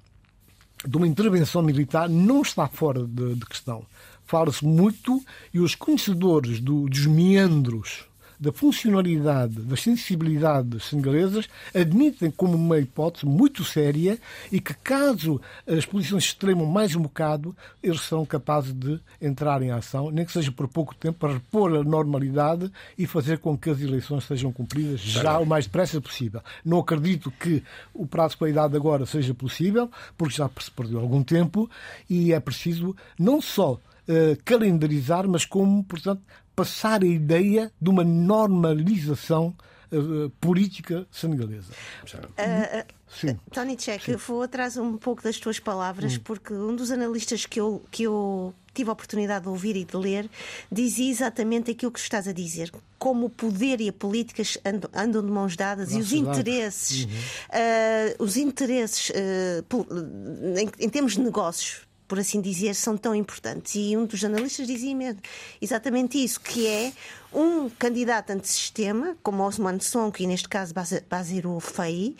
[0.85, 3.85] de uma intervenção militar não está fora de, de questão.
[4.25, 8.08] Fala-se muito e os conhecedores do, dos meandros
[8.39, 14.17] da funcionalidade, das sensibilidades senegalesas, admitem como uma hipótese muito séria
[14.51, 19.61] e que, caso as posições se extremam mais um bocado, eles serão capazes de entrar
[19.61, 23.57] em ação, nem que seja por pouco tempo, para repor a normalidade e fazer com
[23.57, 26.41] que as eleições sejam cumpridas já o mais depressa possível.
[26.63, 27.61] Não acredito que
[27.93, 31.69] o prazo com a idade agora seja possível, porque já se perdeu algum tempo
[32.09, 36.21] e é preciso não só uh, calendarizar, mas como, portanto,
[36.59, 39.55] passar a ideia de uma normalização
[39.93, 41.71] uh, política senegalesa.
[42.03, 43.39] Uh, Sim.
[43.49, 46.21] Tony Check, vou atrás um pouco das tuas palavras, hum.
[46.21, 49.95] porque um dos analistas que eu, que eu tive a oportunidade de ouvir e de
[49.95, 50.29] ler
[50.69, 52.69] dizia exatamente aquilo que estás a dizer.
[52.97, 57.05] Como o poder e a política andam, andam de mãos dadas Nossa, e os interesses,
[57.05, 57.11] uhum.
[57.11, 63.75] uh, os interesses uh, em, em termos de negócios por assim dizer, são tão importantes.
[63.75, 65.21] E um dos analistas dizia mesmo
[65.61, 66.91] exatamente isso, que é
[67.31, 70.73] um candidato antissistema, como Osman Sonko e neste caso
[71.07, 72.15] Basiru Faye,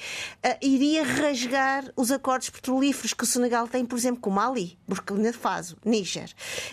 [0.46, 5.34] uh, iria rasgar os acordos petrolíferos que o Senegal tem, por exemplo, com Mali, Burkina
[5.34, 6.30] Faso, Níger.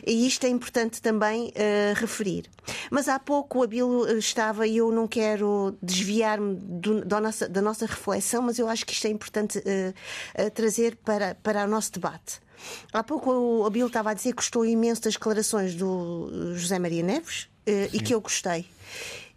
[0.06, 2.50] E isto é importante também uh, referir.
[2.90, 6.58] Mas há pouco o Abilo estava, e eu não quero desviar-me
[7.06, 11.34] da nossa, da nossa reflexão, mas eu acho que isto é importante uh, trazer para,
[11.36, 12.44] para o nosso debate.
[12.92, 17.02] Há pouco o Abel estava a dizer que gostou imenso das declarações do José Maria
[17.02, 18.66] Neves eh, e que eu gostei.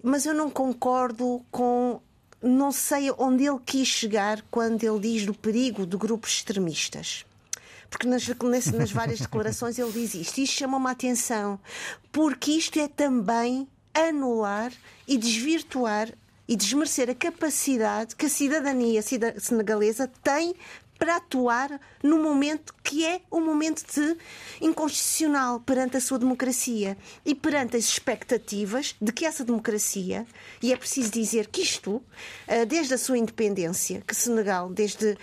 [0.02, 2.02] Mas eu não concordo com.
[2.42, 7.26] Não sei onde ele quis chegar quando ele diz do perigo de grupos extremistas
[7.90, 8.28] porque nas,
[8.72, 10.38] nas, várias declarações ele diz isto.
[10.40, 11.60] Isto chama-me a atenção,
[12.12, 14.72] porque isto é também anular
[15.08, 16.10] e desvirtuar
[16.48, 19.02] e desmerecer a capacidade que a cidadania
[19.38, 20.56] senegalesa tem
[21.00, 24.18] para atuar no momento que é o momento de
[24.60, 30.26] inconstitucional perante a sua democracia e perante as expectativas de que essa democracia,
[30.62, 32.04] e é preciso dizer que isto,
[32.48, 35.18] eh, desde a sua independência, que Senegal, desde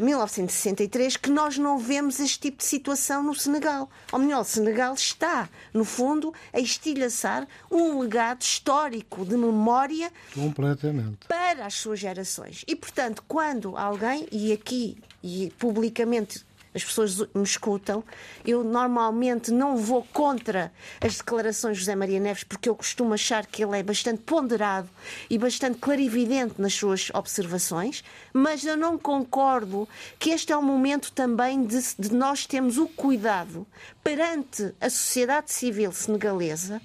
[0.00, 3.90] 1963, eh, que nós não vemos este tipo de situação no Senegal.
[4.12, 11.26] Ou melhor, o Senegal está, no fundo, a estilhaçar um legado histórico de memória completamente
[11.26, 12.64] para as suas gerações.
[12.66, 18.02] E, portanto, quando alguém, e aqui e publicamente as pessoas me escutam,
[18.46, 23.44] eu normalmente não vou contra as declarações de José Maria Neves, porque eu costumo achar
[23.44, 24.88] que ele é bastante ponderado
[25.28, 29.86] e bastante clarividente nas suas observações, mas eu não concordo
[30.18, 33.66] que este é o momento também de, de nós termos o cuidado
[34.02, 36.80] perante a sociedade civil senegalesa,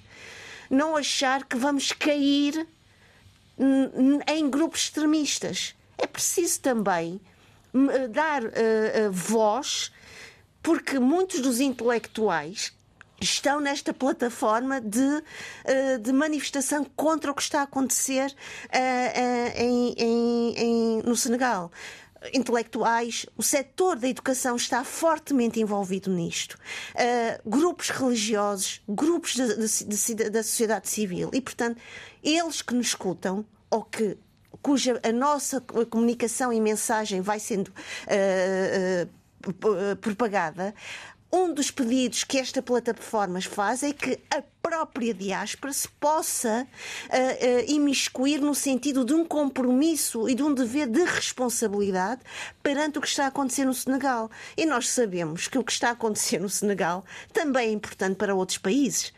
[0.70, 2.68] não achar que vamos cair
[4.28, 5.74] em grupos extremistas.
[5.98, 7.22] É preciso também
[8.12, 9.92] dar uh, voz,
[10.62, 12.74] porque muitos dos intelectuais
[13.20, 15.24] estão nesta plataforma de,
[16.04, 18.32] de manifestação contra o que está a acontecer
[19.56, 21.72] em, em, em, no Senegal
[22.34, 26.58] intelectuais, o setor da educação está fortemente envolvido nisto.
[26.94, 31.30] Uh, grupos religiosos, grupos da sociedade civil.
[31.34, 31.80] E, portanto,
[32.24, 34.18] eles que nos escutam, ou que
[34.68, 39.10] cuja a nossa comunicação e mensagem vai sendo uh,
[39.48, 40.76] uh, propagada,
[41.32, 47.16] um dos pedidos que esta plataforma faz é que a própria diáspora se possa uh,
[47.16, 52.20] uh, imiscuir no sentido de um compromisso e de um dever de responsabilidade
[52.62, 54.30] perante o que está a acontecer no Senegal.
[54.58, 58.36] E nós sabemos que o que está a acontecer no Senegal também é importante para
[58.36, 59.14] outros países.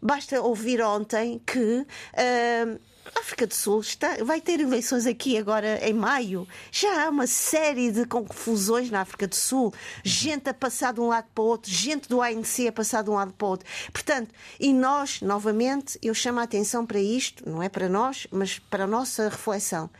[0.00, 2.80] Basta ouvir ontem que uh,
[3.16, 6.46] a África do Sul está, vai ter eleições aqui agora em maio.
[6.70, 9.72] Já há uma série de confusões na África do Sul.
[10.04, 13.10] Gente a passar de um lado para o outro, gente do ANC a passar de
[13.10, 13.68] um lado para o outro.
[13.92, 18.58] Portanto, e nós, novamente, eu chamo a atenção para isto, não é para nós, mas
[18.58, 19.90] para a nossa reflexão.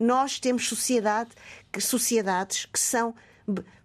[0.00, 1.30] Nós temos sociedade,
[1.80, 3.14] sociedades que são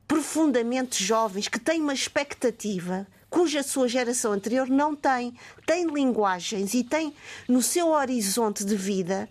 [0.08, 5.34] profundamente jovens, que têm uma expectativa cuja sua geração anterior não tem.
[5.66, 7.14] Tem linguagens e tem
[7.48, 9.30] no seu horizonte de vida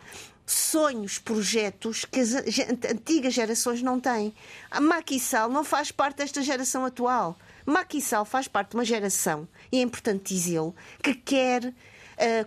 [0.51, 2.35] sonhos, projetos que as
[2.91, 4.35] antigas gerações não têm.
[4.71, 4.81] A
[5.21, 7.39] Sall não faz parte desta geração atual.
[8.01, 11.73] Sall faz parte de uma geração, e é importante dizê-lo, que quer uh,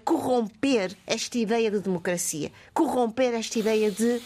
[0.04, 4.22] corromper esta ideia de democracia, corromper esta ideia de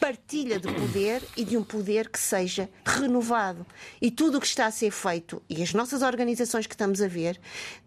[0.00, 3.66] partilha de poder e de um poder que seja renovado.
[4.00, 7.06] E tudo o que está a ser feito, e as nossas organizações que estamos a
[7.06, 7.38] ver,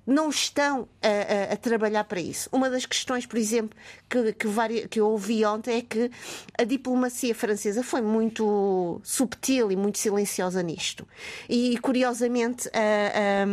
[0.05, 2.47] não estão a, a, a trabalhar para isso.
[2.51, 6.11] Uma das questões, por exemplo, que, que, que eu ouvi ontem é que
[6.57, 11.07] a diplomacia francesa foi muito subtil e muito silenciosa nisto.
[11.49, 13.47] E, curiosamente, a, a,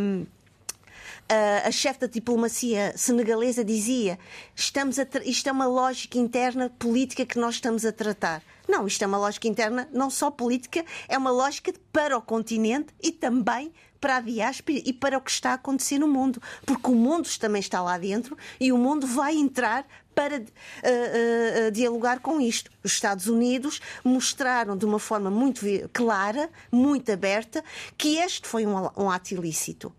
[1.65, 4.19] a chefe da diplomacia senegalesa dizia
[4.55, 8.43] estamos a isto é uma lógica interna política que nós estamos a tratar.
[8.69, 12.95] Não, isto é uma lógica interna, não só política, é uma lógica para o continente
[13.03, 16.41] e também para a diáspora e para o que está a acontecer no mundo.
[16.65, 21.71] Porque o mundo também está lá dentro e o mundo vai entrar para uh, uh,
[21.71, 22.71] dialogar com isto.
[22.83, 27.63] Os Estados Unidos mostraram de uma forma muito clara, muito aberta,
[27.97, 29.93] que este foi um, um ato ilícito.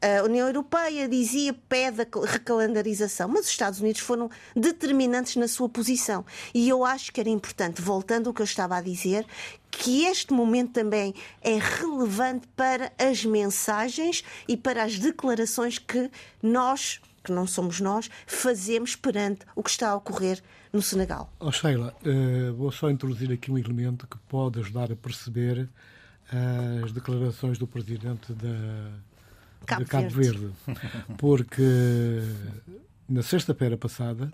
[0.00, 5.68] A União Europeia dizia pede a recalendarização, mas os Estados Unidos foram determinantes na sua
[5.68, 6.24] posição.
[6.52, 9.26] E eu acho que era importante, voltando ao que eu estava a dizer,
[9.70, 16.10] que este momento também é relevante para as mensagens e para as declarações que
[16.42, 20.42] nós, que não somos nós, fazemos perante o que está a ocorrer
[20.72, 21.32] no Senegal.
[21.40, 25.68] Oh, Sheila, uh, vou só introduzir aqui um elemento que pode ajudar a perceber
[26.82, 28.90] as declarações do presidente da
[29.64, 30.52] Cabo de Cabo Verde.
[30.66, 30.80] Verde.
[31.18, 32.22] Porque
[33.08, 34.32] na sexta-feira passada,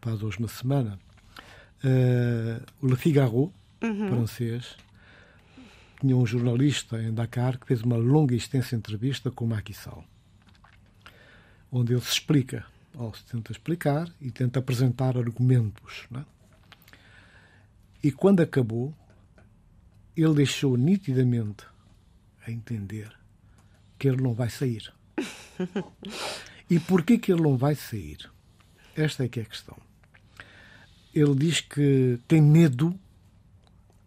[0.00, 0.98] faz hoje uma semana,
[1.84, 4.08] uh, o Le Figaro, uhum.
[4.08, 4.76] francês,
[6.00, 10.04] tinha um jornalista em Dakar que fez uma longa e extensa entrevista com Macky Sall,
[11.70, 16.06] onde ele se explica, ou se tenta explicar e tenta apresentar argumentos.
[16.14, 16.24] É?
[18.02, 18.94] E quando acabou,
[20.16, 21.64] ele deixou nitidamente
[22.46, 23.12] a entender
[23.98, 24.92] que ele não vai sair.
[26.68, 28.30] e porquê que ele não vai sair?
[28.96, 29.76] Esta é que é a questão.
[31.14, 32.98] Ele diz que tem medo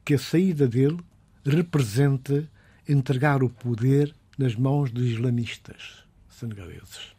[0.05, 0.99] que a saída dele
[1.45, 2.47] represente
[2.87, 7.13] entregar o poder nas mãos de islamistas senegaleses.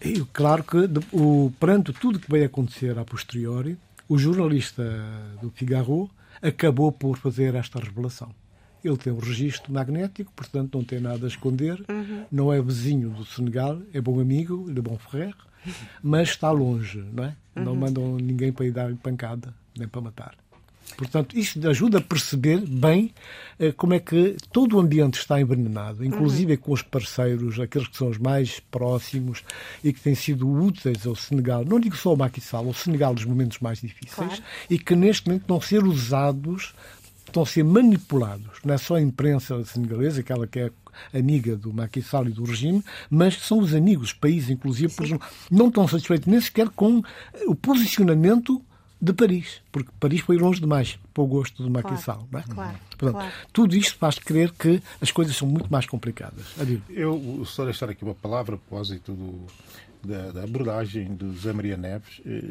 [0.00, 0.76] E claro que,
[1.12, 3.78] o, perante tudo que vai acontecer a posteriori,
[4.08, 4.82] o jornalista
[5.40, 6.10] do Figaro
[6.42, 8.34] acabou por fazer esta revelação.
[8.84, 11.84] Ele tem um registro magnético, portanto não tem nada a esconder.
[11.88, 12.24] Uhum.
[12.30, 15.34] Não é vizinho do Senegal, é bom amigo, é bom ferrer,
[16.02, 17.36] mas está longe, não é?
[17.56, 17.64] Uhum.
[17.64, 20.34] Não mandam ninguém para ir dar pancada, nem para matar.
[20.96, 23.12] Portanto, isto ajuda a perceber bem
[23.58, 26.58] eh, como é que todo o ambiente está envenenado, inclusive uhum.
[26.58, 29.42] com os parceiros, aqueles que são os mais próximos
[29.82, 33.14] e que têm sido úteis ao Senegal, não digo só ao Macky Sall, ao Senegal
[33.14, 34.42] nos momentos mais difíceis, claro.
[34.68, 36.74] e que neste momento não ser usados
[37.30, 38.58] estão a ser manipulados.
[38.64, 40.70] Não é só a imprensa senegalesa, aquela que é
[41.14, 44.92] amiga do Macky Sall e do regime, mas são os amigos, os países, inclusive,
[45.50, 47.02] não estão satisfeitos nem sequer com
[47.46, 48.62] o posicionamento
[49.02, 52.28] de Paris, porque Paris foi longe demais para o gosto do Macky claro, Sall.
[52.30, 52.42] Não é?
[52.42, 53.32] claro, Portanto, claro.
[53.50, 56.44] Tudo isto faz crer que as coisas são muito mais complicadas.
[56.60, 56.82] Adeus.
[56.90, 59.46] Eu só deixar aqui uma palavra a propósito do,
[60.06, 62.42] da, da, abordagem do José Maria Neves, eh,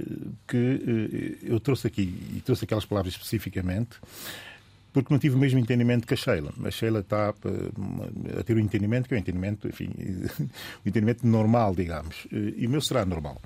[0.48, 2.02] que eh, eu trouxe aqui,
[2.36, 3.98] e trouxe aquelas palavras especificamente,
[4.92, 6.52] porque não tive o mesmo entendimento que a Sheila.
[6.64, 9.90] A Sheila está eh, a ter um entendimento que é um entendimento, enfim,
[10.86, 12.28] o entendimento normal, digamos.
[12.32, 13.42] E o meu será normal.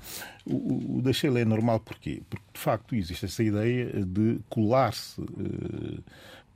[0.46, 2.22] O, o da Sheila é normal porquê?
[2.28, 6.00] Porque, de facto, existe essa ideia de colar-se eh,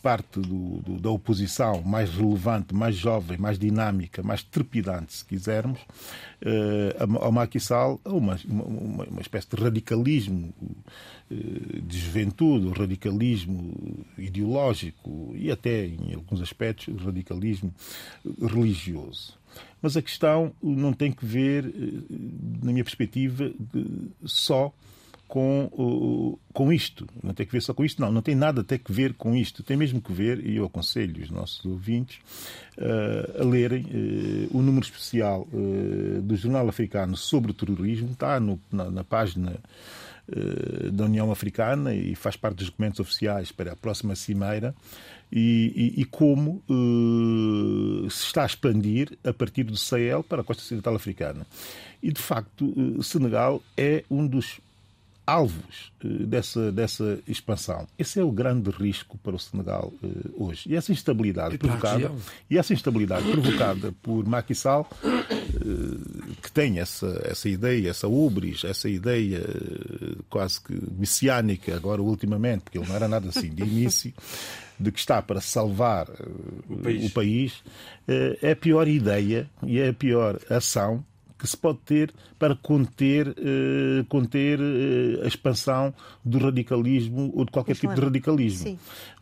[0.03, 5.81] parte do, do, da oposição mais relevante, mais jovem, mais dinâmica, mais trepidante, se quisermos,
[5.81, 10.55] uh, ao Macky Sall, uma, uma, uma espécie de radicalismo
[11.31, 17.75] uh, de juventude, radicalismo ideológico e até, em alguns aspectos, radicalismo
[18.41, 19.37] religioso.
[19.83, 23.51] Mas a questão não tem que ver, uh, na minha perspectiva,
[24.25, 24.73] só
[25.29, 27.07] com, com isto.
[27.23, 28.11] Não tem que ver só com isto, não.
[28.11, 29.63] Não tem nada até que ver com isto.
[29.63, 32.19] Tem mesmo que ver, e eu aconselho os nossos ouvintes
[32.79, 38.13] uh, a lerem uh, o número especial uh, do Jornal Africano sobre o terrorismo.
[38.13, 39.57] Está no, na, na página
[40.93, 44.75] da União Africana e faz parte dos documentos oficiais para a próxima cimeira.
[45.33, 50.45] E, e, e, como uh, se está a expandir a partir do Sahel para a
[50.45, 51.47] costa ocidental africana.
[52.03, 54.59] E, de facto, uh, Senegal é um dos
[55.29, 57.87] alvos uh, dessa, dessa expansão.
[57.99, 59.93] Esse é o grande risco para o Senegal
[60.37, 60.71] hoje.
[60.71, 62.11] E essa instabilidade e provocada
[62.49, 64.89] e essa instabilidade provocada por Macky Sall,
[66.43, 69.45] que tem essa, essa ideia, essa ubris, essa ideia
[70.31, 74.15] quase que messiânica, agora ultimamente, porque ele não era nada assim de início,
[74.81, 76.09] de que está para salvar
[76.69, 77.65] o país, o país
[78.43, 81.05] é a pior ideia e é a pior ação
[81.39, 87.53] que se pode ter para conter, eh, conter eh, a expansão do radicalismo ou de
[87.53, 88.65] qualquer tipo de radicalismo.
[88.65, 88.79] Sim.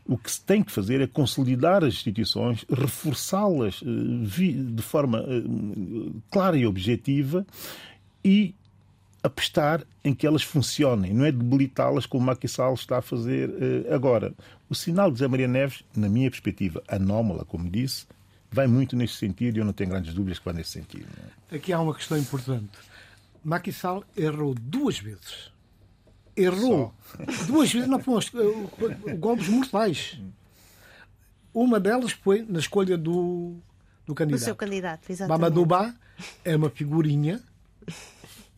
[0.06, 5.24] O que se tem que fazer é consolidar as instituições, reforçá-las eh, de forma
[6.30, 7.46] clara e objetiva
[8.24, 8.54] e
[9.22, 13.50] apostar em que elas funcionem, não é debilitá-las como o Macky Sall está a fazer
[13.92, 14.32] agora.
[14.70, 18.06] O sinal de Zé Maria Neves, na minha perspectiva anómala, como disse,
[18.57, 21.07] vai muito nesse sentido e eu não tenho grandes dúvidas que vai nesse sentido.
[21.52, 21.57] É?
[21.57, 22.70] Aqui há uma questão importante.
[23.44, 25.52] Macky Sall errou duas vezes.
[26.34, 27.44] Errou Só.
[27.46, 28.18] duas vezes, não, pô,
[29.18, 30.18] golpes mortais.
[31.52, 33.57] Uma delas foi na escolha do,
[34.07, 34.40] do candidato.
[34.40, 35.38] O seu candidato, exatamente.
[35.38, 35.66] Mamadou
[36.42, 37.42] é uma figurinha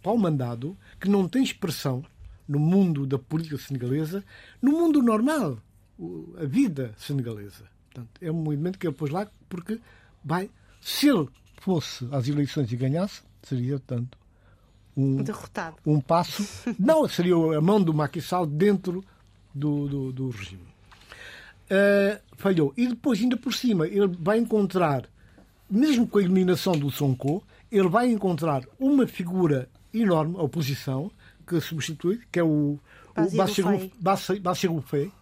[0.00, 2.04] para o mandado que não tem expressão
[2.46, 4.24] no mundo da política senegalesa,
[4.62, 5.58] no mundo normal
[6.40, 7.64] a vida senegalesa.
[7.90, 9.80] Portanto, é um movimento que ele pôs lá porque
[10.24, 11.28] vai, se ele
[11.60, 14.18] fosse às eleições e ganhasse, seria, portanto,
[14.96, 15.76] um, Derrotado.
[15.86, 16.44] um passo.
[16.78, 19.04] Não, seria a mão do Macky Sall dentro
[19.54, 20.66] do, do, do regime.
[21.70, 22.72] Uh, falhou.
[22.76, 25.08] E depois, ainda por cima, ele vai encontrar,
[25.70, 31.10] mesmo com a eliminação do Sonko, ele vai encontrar uma figura enorme, a oposição,
[31.46, 32.78] que substitui, que é o,
[33.16, 35.12] o Bassirou Faye,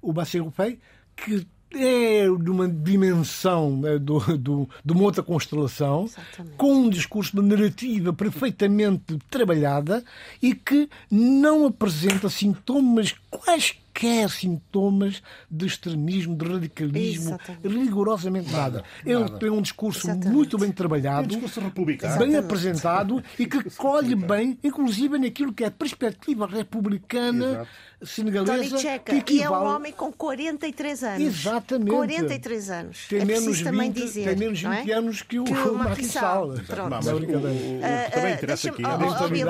[0.00, 0.12] o
[0.50, 0.78] Faye,
[1.16, 1.46] que
[1.76, 6.56] é de uma dimensão né, do, do, de uma outra constelação, Exatamente.
[6.56, 10.04] com um discurso, uma narrativa perfeitamente trabalhada
[10.40, 17.68] e que não apresenta sintomas quaisquer quaisquer sintomas de extremismo, de radicalismo, Exatamente.
[17.68, 18.84] rigorosamente nada.
[19.06, 19.38] Ele nada.
[19.38, 20.34] tem um discurso Exatamente.
[20.34, 22.18] muito bem trabalhado, um discurso republicano.
[22.18, 27.68] bem apresentado e que colhe bem, inclusive naquilo que é a perspectiva republicana Exato.
[28.02, 28.78] senegalesa.
[28.78, 31.22] Checa, que é um homem com 43 anos.
[31.22, 31.90] Exatamente.
[31.90, 33.06] 43 anos.
[33.08, 34.94] Tem é menos 20, também dizer, tem menos 20 é?
[34.94, 36.54] anos que o, que o Macky Sall.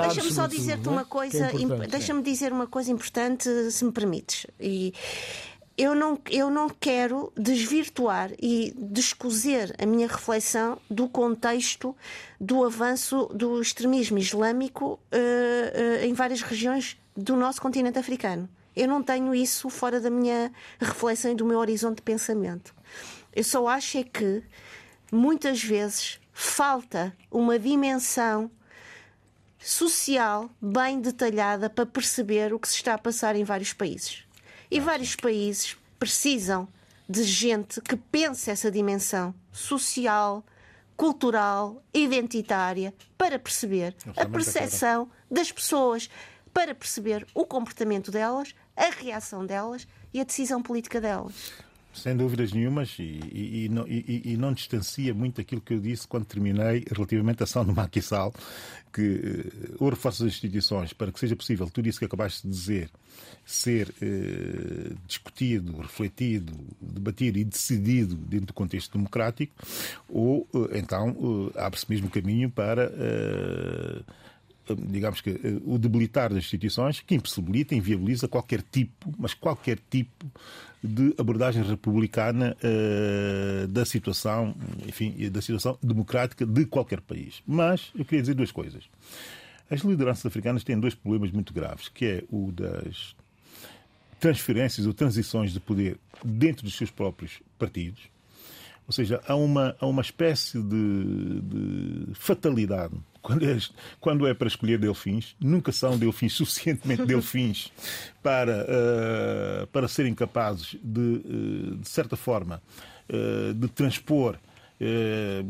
[0.05, 1.51] Deixa-me só dizer-te uma coisa,
[1.89, 4.34] deixa-me dizer uma coisa importante, se me permites.
[4.59, 4.93] E
[5.77, 11.95] eu não, eu não quero desvirtuar e descozer a minha reflexão do contexto
[12.39, 15.17] do avanço do extremismo islâmico uh,
[16.01, 18.47] uh, em várias regiões do nosso continente africano.
[18.75, 22.73] Eu não tenho isso fora da minha reflexão e do meu horizonte de pensamento.
[23.33, 24.43] Eu só acho é que
[25.11, 28.49] muitas vezes falta uma dimensão
[29.59, 34.24] social bem detalhada para perceber o que se está a passar em vários países.
[34.69, 36.67] E vários países precisam
[37.07, 40.43] de gente que pense essa dimensão social,
[40.97, 46.09] cultural, identitária, para perceber a percepção das pessoas,
[46.53, 51.53] para perceber o comportamento delas, a reação delas e a decisão política delas.
[51.95, 56.05] Sem dúvidas nenhumas, e, e, e, não, e, não, distancia muito aquilo que eu disse
[56.05, 58.33] quando terminei relativamente à ação do Macky Sall,
[58.93, 62.49] que uh, ou reforça as instituições para que seja possível tudo isso que acabaste de
[62.53, 62.89] dizer
[63.45, 69.53] ser uh, discutido, refletido, debatido e decidido dentro do contexto democrático,
[70.09, 72.91] ou uh, então abre-se mesmo caminho para
[74.73, 75.29] digamos que
[75.63, 80.25] o debilitar das instituições que impossibilita, inviabiliza qualquer tipo, mas qualquer tipo
[80.85, 84.55] de abordagem republicana uh, da situação,
[84.87, 87.41] enfim, da situação democrática de qualquer país.
[87.45, 88.83] Mas eu queria dizer duas coisas.
[89.69, 93.15] As lideranças africanas têm dois problemas muito graves, que é o das
[94.19, 98.03] transferências ou transições de poder dentro dos seus próprios partidos.
[98.87, 102.95] Ou seja, há uma, há uma espécie de, de fatalidade
[103.25, 103.57] quando é,
[103.99, 107.71] quando é para escolher delfins, nunca são delfins suficientemente delfins
[108.21, 112.61] para, uh, para serem capazes de, uh, de certa forma,
[113.09, 114.37] uh, de transpor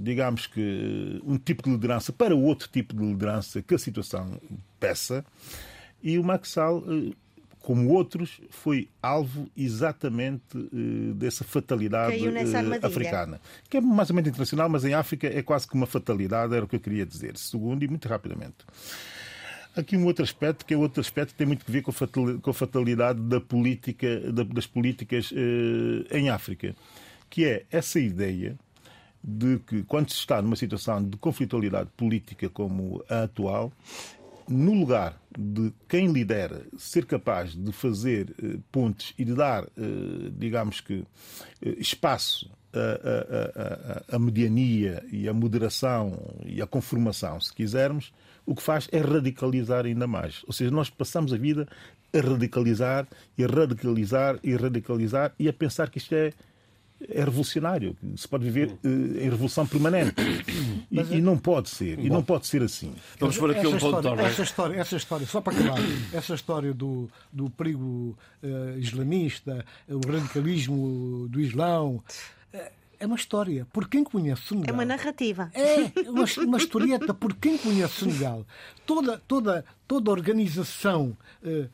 [0.03, 4.39] digamos que um tipo de liderança para outro tipo de liderança que a situação
[4.80, 5.26] peça.
[6.03, 6.84] E o Sall
[7.66, 13.41] como outros, foi alvo exatamente uh, dessa fatalidade uh, africana.
[13.68, 16.63] Que é mais ou menos internacional, mas em África é quase que uma fatalidade, era
[16.63, 17.36] o que eu queria dizer.
[17.38, 18.57] Segundo, e muito rapidamente.
[19.76, 22.53] Aqui um outro aspecto, que é outro aspecto que tem muito a ver com a
[22.53, 25.36] fatalidade da política, das políticas uh,
[26.11, 26.76] em África,
[27.32, 28.55] que é essa ideia
[29.24, 33.74] de que quando se está numa situação de conflitualidade política como a atual,
[34.47, 40.31] no lugar de quem lidera ser capaz de fazer eh, pontes e de dar, eh,
[40.37, 41.05] digamos que,
[41.61, 42.49] eh, espaço
[44.09, 48.13] à, mediania e à moderação e à conformação, se quisermos,
[48.45, 50.43] o que faz é radicalizar ainda mais.
[50.45, 51.67] Ou seja, nós passamos a vida
[52.13, 56.33] a radicalizar e a radicalizar e a radicalizar e a pensar que isto é
[57.01, 57.95] é revolucionário.
[58.15, 60.15] Se pode viver uh, em revolução permanente.
[60.91, 61.97] E, e, não pode ser.
[61.97, 62.93] Bom, e não pode ser assim.
[63.19, 65.79] Vamos por aqui um ponto história, essa história, essa história, só para acabar,
[66.13, 72.03] essa história do, do perigo uh, islamista, o radicalismo do Islão.
[72.53, 73.67] Uh, é uma história.
[73.73, 74.69] Por quem conhece Senegal.
[74.69, 75.51] É uma narrativa.
[75.53, 77.13] É uma, uma historieta.
[77.13, 78.45] Por quem conhece Senegal.
[78.85, 81.69] Toda, toda, toda organização uh,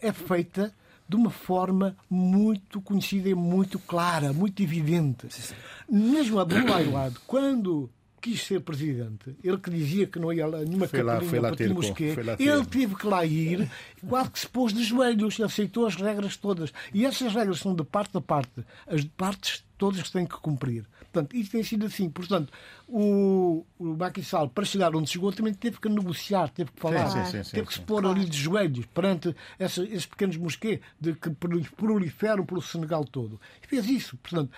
[0.00, 0.72] é feita
[1.12, 5.26] de uma forma muito conhecida e muito clara, muito evidente.
[5.28, 5.54] Sim, sim.
[5.88, 11.02] Mesmo Iwad, quando quis ser presidente, ele que dizia que não ia lá nenhuma foi
[11.02, 13.68] lá, foi lá ter Mosquê, ele teve que lá ir,
[14.08, 16.72] quase que se pôs de joelhos, aceitou as regras todas.
[16.94, 20.86] E essas regras são de parte a parte, as partes todas que têm que cumprir.
[21.12, 22.08] Portanto, isso tem sido assim.
[22.08, 22.50] Portanto,
[22.88, 27.06] o, o Macky Sall, para chegar onde chegou, também teve que negociar, teve que falar,
[27.08, 30.80] sim, sim, sim, teve que se pôr ali de joelhos perante essa, esses pequenos mosquês
[30.98, 31.30] de que
[31.76, 33.38] proliferam pelo Senegal todo.
[33.62, 34.16] E fez isso.
[34.16, 34.50] Portanto,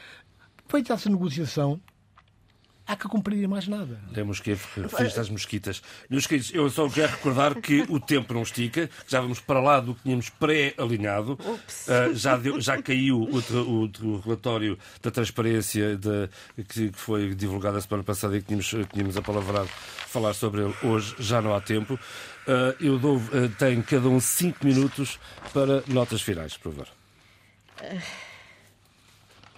[0.68, 1.80] feita essa negociação,
[2.87, 3.99] há que cumprir mais nada.
[4.12, 5.82] Temos que referir às mosquitas.
[6.09, 9.61] Meus queridos, eu só quero recordar que o tempo não estica, que já vamos para
[9.61, 11.32] lá do que tínhamos pré-alinhado.
[11.35, 16.28] Uh, já, deu, já caiu o, o, o, relatório da transparência de,
[16.68, 20.74] que, que, foi divulgado a semana passada e que tínhamos, tínhamos apalavrado falar sobre ele
[20.82, 21.95] hoje, já não há tempo.
[21.95, 25.18] Uh, eu dou, uh, tenho cada um cinco minutos
[25.53, 26.89] para notas finais, por favor.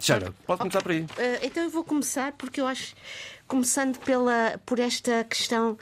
[0.06, 1.00] Xara, pode começar por aí.
[1.00, 1.06] Uh,
[1.42, 2.94] então eu vou começar porque eu acho,
[3.48, 5.76] começando pela, por esta questão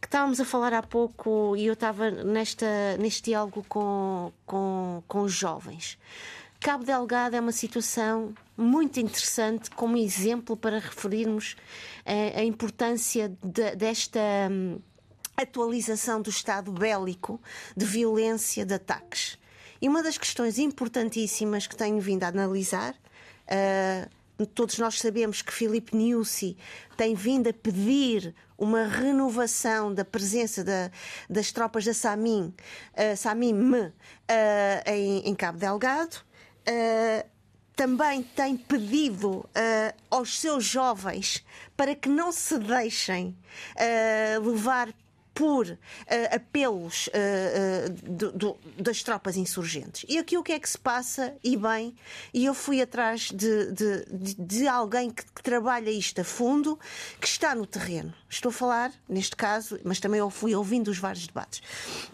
[0.00, 5.22] que estávamos a falar há pouco e eu estava nesta, neste diálogo com, com, com
[5.22, 5.98] os jovens.
[6.60, 11.56] Cabo Delgado é uma situação muito interessante como exemplo para referirmos
[12.06, 14.20] a, eh, a importância de, desta
[14.52, 14.78] um,
[15.36, 17.40] atualização do estado bélico
[17.76, 19.36] de violência, de ataques.
[19.82, 22.94] E uma das questões importantíssimas que tenho vindo a analisar
[23.46, 26.56] Uh, todos nós sabemos que Filipe Niusi
[26.96, 30.90] tem vindo a pedir uma renovação da presença da,
[31.28, 32.54] das tropas da Samim,
[32.94, 33.92] uh, Samim uh,
[34.86, 36.16] em, em, Cabo Delgado.
[36.68, 37.34] Uh,
[37.76, 39.44] também tem pedido
[40.08, 41.44] aos seus jovens
[41.76, 43.36] para que não se deixem
[44.44, 44.94] levar
[45.34, 45.78] por uh,
[46.30, 50.06] apelos uh, do, do, das tropas insurgentes.
[50.08, 51.34] E aqui o que é que se passa?
[51.42, 51.94] E bem,
[52.32, 54.04] e eu fui atrás de, de,
[54.38, 56.78] de, alguém que, que, trabalha isto a fundo,
[57.20, 58.14] que está no terreno.
[58.30, 61.62] Estou a falar, neste caso, mas também eu fui ouvindo os vários debates,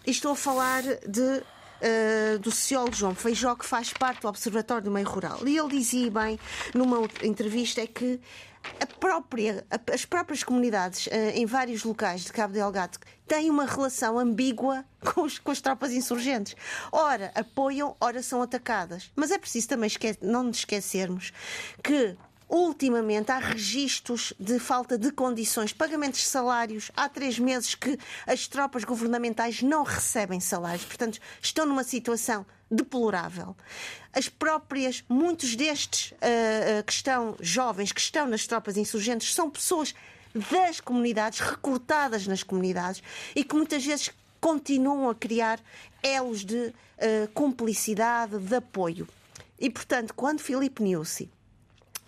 [0.07, 1.43] estou a falar de
[1.81, 5.39] Uh, do sociólogo João Feijó, que faz parte do Observatório do Meio Rural.
[5.47, 6.39] E ele dizia bem,
[6.75, 8.21] numa entrevista, é que
[9.01, 14.85] própria, as próprias comunidades eh, em vários locais de Cabo Delgado têm uma relação ambígua
[15.15, 16.55] com, os, com as tropas insurgentes.
[16.93, 19.11] Ora apoiam, ora são atacadas.
[19.17, 21.33] Mas é preciso também esque não nos esquecermos
[21.83, 22.17] que
[22.51, 26.91] Ultimamente há registros de falta de condições, pagamentos de salários.
[26.97, 27.97] Há três meses que
[28.27, 30.85] as tropas governamentais não recebem salários.
[30.85, 33.57] Portanto, estão numa situação deplorável.
[34.13, 39.95] As próprias, muitos destes uh, que estão jovens, que estão nas tropas insurgentes, são pessoas
[40.35, 43.01] das comunidades, recrutadas nas comunidades
[43.33, 45.61] e que muitas vezes continuam a criar
[46.03, 49.07] elos de uh, cumplicidade, de apoio.
[49.57, 51.31] E, portanto, quando Filipe Niusi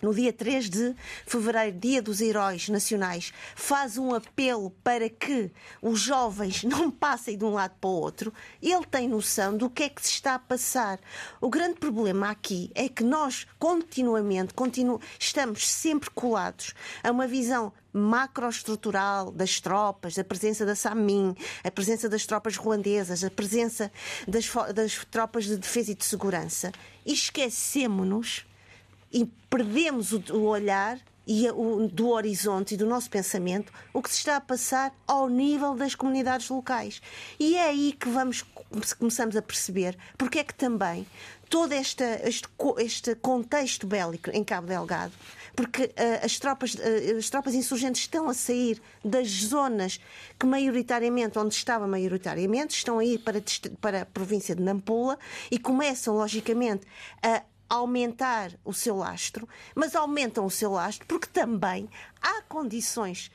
[0.03, 0.95] no dia 3 de
[1.25, 5.49] fevereiro, Dia dos Heróis Nacionais, faz um apelo para que
[5.81, 9.83] os jovens não passem de um lado para o outro, ele tem noção do que
[9.83, 10.99] é que se está a passar.
[11.39, 17.71] O grande problema aqui é que nós continuamente continu estamos sempre colados a uma visão
[17.93, 23.91] macroestrutural das tropas, a presença da SAMIN, a presença das tropas ruandesas, a presença
[24.27, 26.71] das, das tropas de defesa e de segurança.
[27.05, 28.45] E esquecemos-nos
[29.13, 34.17] e perdemos o, olhar e o, do horizonte e do nosso pensamento o que se
[34.17, 37.01] está a passar ao nível das comunidades locais.
[37.39, 38.43] E é aí que vamos
[38.97, 41.05] começamos a perceber porque é que também
[41.53, 42.47] todo esta, este,
[42.79, 45.13] este contexto bélico em Cabo Delgado,
[45.55, 49.99] porque uh, as, tropas, uh, as tropas insurgentes estão a sair das zonas
[50.39, 53.39] que maioritariamente, onde estava maioritariamente, estão a ir para,
[53.79, 55.19] para a província de Nampula
[55.51, 56.87] e começam, logicamente,
[57.21, 57.43] a
[57.75, 61.89] aumentar o seu lastro, mas aumentam o seu lastro porque também
[62.21, 63.31] há condições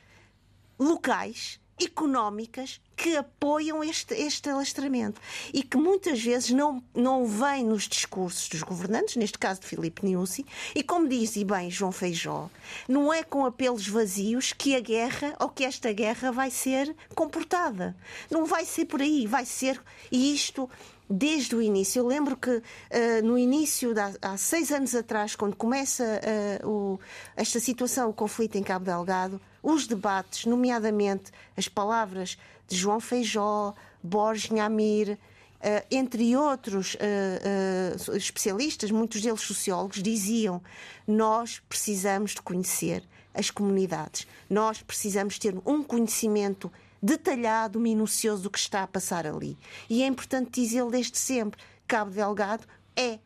[0.77, 5.21] locais económicas que apoiam este, este alastramento
[5.53, 10.05] e que muitas vezes não, não vem nos discursos dos governantes, neste caso de Filipe
[10.05, 12.49] Niusi, e como diz e bem João Feijó,
[12.87, 17.95] não é com apelos vazios que a guerra ou que esta guerra vai ser comportada.
[18.29, 19.81] Não vai ser por aí, vai ser,
[20.11, 20.69] e isto
[21.09, 21.99] desde o início.
[21.99, 22.61] Eu lembro que uh,
[23.23, 26.21] no início, há seis anos atrás, quando começa
[26.63, 26.99] uh, o,
[27.35, 32.37] esta situação, o conflito em Cabo Delgado, os debates, nomeadamente as palavras
[32.67, 35.17] de João Feijó, Borges Nhamir,
[35.59, 40.61] Uh, entre outros uh, uh, especialistas, muitos deles sociólogos, diziam:
[41.05, 43.03] nós precisamos de conhecer
[43.33, 46.71] as comunidades, nós precisamos ter um conhecimento
[47.01, 49.57] detalhado, minucioso do que está a passar ali.
[49.89, 53.19] E é importante dizê-lo desde sempre: Cabo Delgado é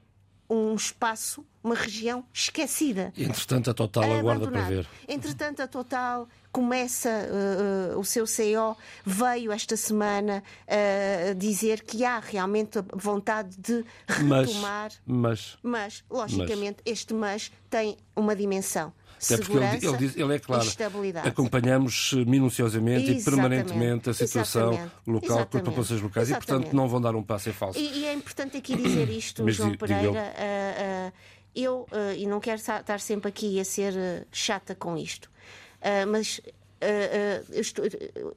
[0.49, 3.13] um espaço, uma região esquecida.
[3.17, 4.87] Entretanto, a Total aguarda para ver.
[5.07, 12.05] Entretanto, a Total começa uh, uh, o seu CEO veio esta semana uh, dizer que
[12.05, 14.91] há realmente vontade de retomar.
[15.05, 16.93] Mas, mas, mas logicamente, mas.
[16.93, 18.93] este mas tem uma dimensão.
[19.25, 20.67] Até porque ele, ele, diz, ele é claro,
[21.25, 23.21] acompanhamos minuciosamente Exatamente.
[23.21, 24.93] e permanentemente a situação Exatamente.
[25.07, 25.49] local Exatamente.
[25.49, 27.79] com as populações locais e, portanto, não vão dar um passo em falso.
[27.79, 30.11] E, e é importante aqui dizer isto, Mas, João Pereira.
[30.11, 31.13] Uh, uh,
[31.55, 35.29] eu, uh, e não quero estar sempre aqui a ser chata com isto,
[36.07, 36.41] mas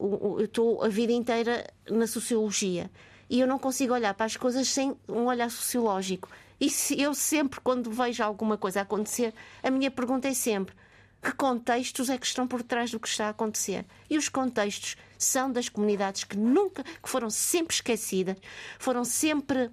[0.05, 2.91] eu estou a vida inteira na sociologia
[3.29, 6.29] e eu não consigo olhar para as coisas sem um olhar sociológico.
[6.61, 10.75] E se eu sempre, quando vejo alguma coisa acontecer, a minha pergunta é sempre:
[11.23, 13.85] que contextos é que estão por trás do que está a acontecer?
[14.09, 18.37] E os contextos são das comunidades que nunca, que foram sempre esquecidas,
[18.79, 19.71] foram sempre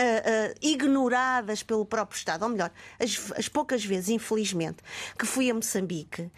[0.00, 2.42] Uh, uh, ignoradas pelo próprio Estado.
[2.44, 4.78] Ou melhor, as, as, poucas vezes, infelizmente,
[5.18, 6.30] que fui a Moçambique, uh,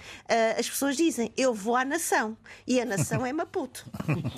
[0.59, 2.37] as pessoas dizem eu vou à nação
[2.67, 3.87] e a nação é Maputo.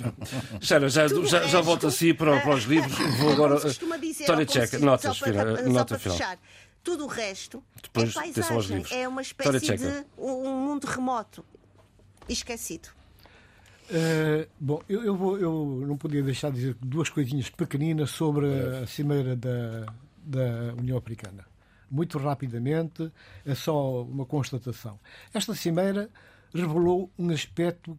[0.61, 2.95] Sara, já, já, já volto assim para, para os livros.
[3.17, 3.55] Vou agora.
[3.65, 6.17] História Tcheca, notas, só para, nota final.
[6.17, 6.37] Fechar.
[6.83, 11.43] Tudo o resto Depois, é paisagem, é uma espécie de um mundo remoto
[12.29, 12.89] esquecido.
[13.89, 18.47] Uh, bom, eu, eu, vou, eu não podia deixar de dizer duas coisinhas pequeninas sobre
[18.81, 19.85] a cimeira da,
[20.17, 21.45] da União Africana.
[21.89, 23.11] Muito rapidamente,
[23.45, 24.99] é só uma constatação.
[25.31, 26.09] Esta cimeira
[26.53, 27.97] revelou um aspecto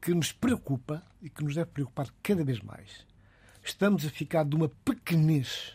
[0.00, 3.06] que nos preocupa e que nos deve preocupar cada vez mais.
[3.62, 5.74] Estamos a ficar de uma pequenez,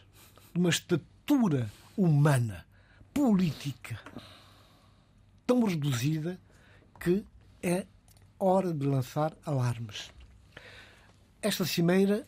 [0.53, 2.65] de uma estatura humana,
[3.13, 3.99] política,
[5.47, 6.39] tão reduzida
[6.99, 7.25] que
[7.63, 7.85] é
[8.43, 10.11] hora de lançar alarmes.
[11.41, 12.27] Esta cimeira,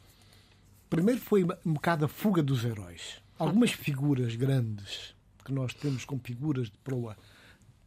[0.90, 3.22] primeiro, foi um bocado a fuga dos heróis.
[3.38, 7.18] Algumas figuras grandes que nós temos como figuras de proa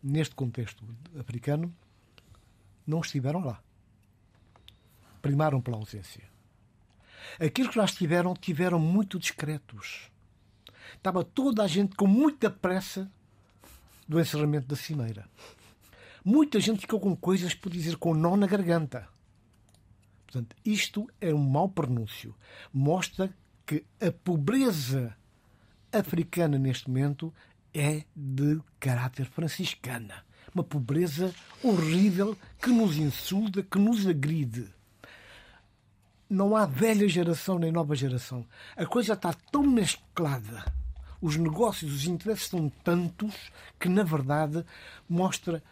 [0.03, 0.85] neste contexto
[1.19, 1.75] africano
[2.87, 3.61] não estiveram lá.
[5.21, 6.23] Primaram pela ausência.
[7.41, 10.11] Aqueles que lá estiveram, tiveram muito discretos.
[10.95, 13.11] Estava toda a gente com muita pressa
[14.07, 15.29] do encerramento da cimeira.
[16.29, 19.07] Muita gente ficou com coisas, por dizer, com nó na garganta.
[20.25, 22.35] Portanto, isto é um mau pronúncio.
[22.73, 23.33] Mostra
[23.65, 25.17] que a pobreza
[25.93, 27.33] africana neste momento
[27.73, 30.25] é de caráter franciscana.
[30.53, 34.69] Uma pobreza horrível que nos insulta, que nos agride.
[36.29, 38.45] Não há velha geração nem nova geração.
[38.77, 40.65] A coisa está tão mesclada.
[41.23, 44.67] Os negócios, os interesses são tantos que, na verdade,
[45.09, 45.63] mostra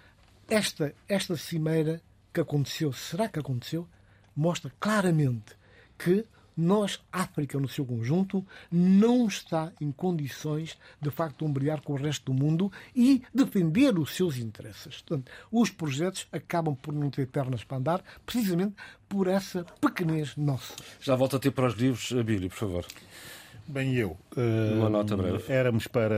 [0.48, 2.00] esta, esta cimeira
[2.32, 3.88] que aconteceu, será que aconteceu?
[4.36, 5.56] Mostra claramente
[5.96, 6.24] que
[6.56, 11.96] nós, África no seu conjunto, não está em condições, de facto, de ombrear com o
[11.96, 15.02] resto do mundo e defender os seus interesses.
[15.02, 18.74] Portanto, os projetos acabam por não ter pernas para andar, precisamente
[19.08, 20.74] por essa pequenez nossa.
[21.00, 22.86] Já volto a ter para os livros, Bíblia, por favor.
[23.66, 24.16] Bem, eu.
[24.76, 25.50] Uma nota breve.
[25.50, 26.14] Éramos para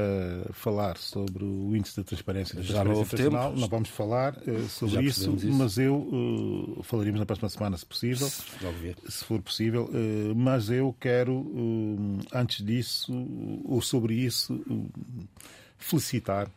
[0.53, 3.55] falar sobre o índice de transparência da Já não internacional.
[3.55, 7.87] Não vamos falar uh, sobre isso, isso, mas eu uh, falaríamos na próxima semana, se
[7.87, 8.29] possível.
[8.29, 9.85] Se, for possível.
[9.85, 11.47] Uh, mas eu quero,
[12.33, 13.13] antes disso,
[13.65, 14.61] ou sobre isso,
[15.79, 16.51] felicitar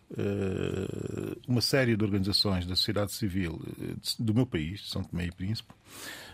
[1.48, 3.62] uma série de organizações da sociedade civil
[4.18, 5.72] do meu país, São Tomé e Príncipe,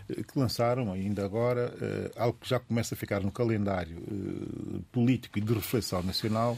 [0.07, 1.73] que lançaram ainda agora
[2.15, 3.97] algo que já começa a ficar no calendário
[4.91, 6.57] político e de reflexão nacional,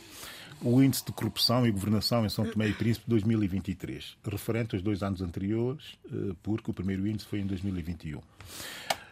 [0.62, 5.04] o índice de corrupção e governação em São Tomé e Príncipe 2023, referente aos dois
[5.04, 8.22] anos anteriores, eh, porque o primeiro índice foi em 2021.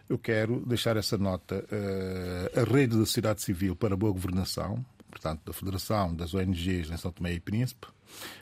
[0.08, 1.64] Eu quero deixar essa nota.
[1.70, 6.90] Eh, a rede da sociedade civil para a boa governação, portanto, da Federação das ONGs
[6.90, 7.86] em São Tomé e Príncipe,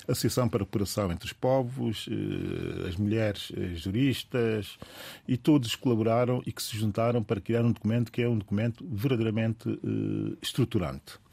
[0.07, 4.79] Associação para a Cooperação entre os Povos, eh, as mulheres juristas
[5.27, 8.87] e todos colaboraram e que se juntaram para criar um documento que é um documento
[8.91, 9.69] verdadeiramente
[10.43, 11.15] estruturante.
[11.15, 11.24] eh,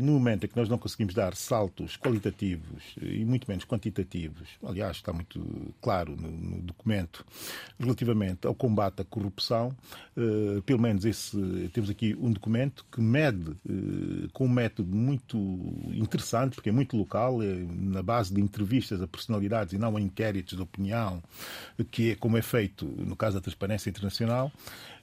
[0.00, 4.96] no momento em que nós não conseguimos dar saltos qualitativos e muito menos quantitativos, aliás,
[4.96, 7.24] está muito claro no, no documento,
[7.78, 9.74] relativamente ao combate à corrupção,
[10.16, 15.36] eh, pelo menos esse, temos aqui um documento que mede eh, com um método muito
[15.94, 20.00] interessante, porque é muito local, é na base de entrevistas a personalidades e não a
[20.00, 21.22] inquéritos de opinião,
[21.90, 24.52] que é como é feito no caso da Transparência Internacional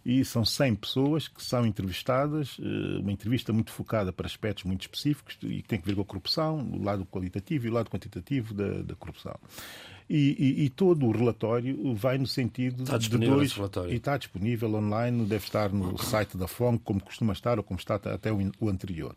[0.05, 4.81] e são 100 pessoas que são entrevistadas, eh, uma entrevista muito focada para aspectos muito
[4.81, 7.89] específicos e que tem que ver com a corrupção, o lado qualitativo e o lado
[7.89, 9.35] quantitativo da, da corrupção.
[10.09, 13.55] E, e, e, todo o relatório vai no sentido está de dois.
[13.91, 17.79] E está disponível online, deve estar no site da FONG, como costuma estar ou como
[17.79, 19.15] está até o, o anterior.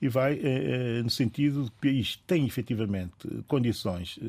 [0.00, 4.26] E vai eh, no sentido de que o país tem efetivamente condições eh,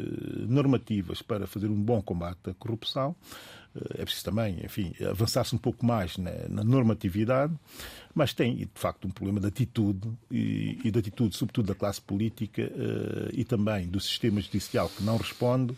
[0.47, 3.15] normativas para fazer um bom combate à corrupção
[3.97, 7.53] é preciso também, enfim, avançar-se um pouco mais na, na, normatividade,
[8.13, 12.01] mas tem, de facto, um problema de atitude e, e de atitude, sobretudo, da classe
[12.01, 15.73] política uh, e também do sistema judicial que não responde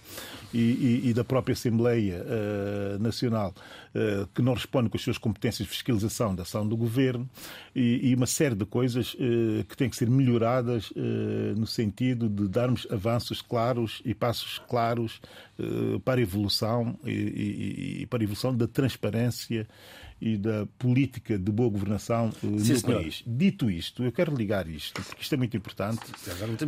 [0.53, 3.53] e, e, e da própria Assembleia uh, Nacional
[3.93, 7.29] uh, que não responde com as suas competências de fiscalização da ação do governo
[7.75, 9.15] e, uma série de coisas
[9.67, 10.93] que têm que ser melhoradas
[11.57, 15.19] no sentido de darmos avanços claros e passos claros
[16.05, 19.67] para a evolução e, para a evolução da transparência
[20.23, 22.81] e da política de boa governação no senhor.
[22.81, 23.21] país.
[23.27, 25.99] Dito isto, eu quero ligar isto, porque isto é muito importante,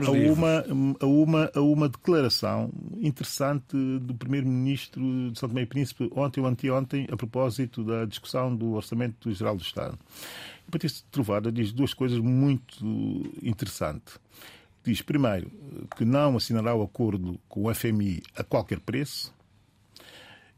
[0.05, 0.65] a uma,
[0.99, 6.47] a, uma, a uma declaração interessante do Primeiro-Ministro de São Tomé e Príncipe ontem ou
[6.47, 9.97] anteontem, a propósito da discussão do Orçamento Geral do Estado.
[10.67, 12.85] O Patrício Trovada diz duas coisas muito
[13.41, 14.19] interessantes.
[14.83, 15.49] Diz, primeiro,
[15.95, 19.33] que não assinará o acordo com o FMI a qualquer preço,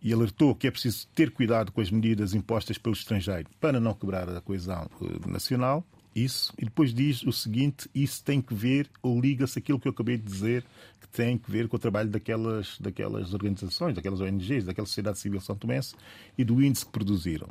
[0.02, 3.94] e alertou que é preciso ter cuidado com as medidas impostas pelo estrangeiro para não
[3.94, 5.86] quebrar a coesão eh, nacional.
[6.16, 6.52] Isso.
[6.58, 10.18] E depois diz o seguinte: isso tem que ver, ou liga-se aquilo que eu acabei
[10.18, 10.66] de dizer,
[11.00, 15.40] que tem que ver com o trabalho daquelas, daquelas organizações, daquelas ONGs, daquela sociedade civil
[15.40, 15.94] são tomense
[16.36, 17.50] e do índice que produziram.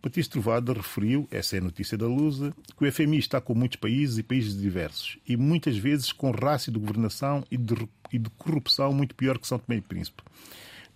[0.00, 3.76] Patrício Trovada referiu, essa é a notícia da Lusa, que o FMI está com muitos
[3.76, 7.74] países e países diversos e muitas vezes com rácio de governação e de,
[8.12, 10.22] e de corrupção muito pior que São Tomé e Príncipe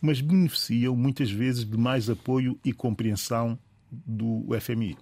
[0.00, 3.58] mas beneficiam muitas vezes de mais apoio e compreensão
[3.90, 4.96] do FMI.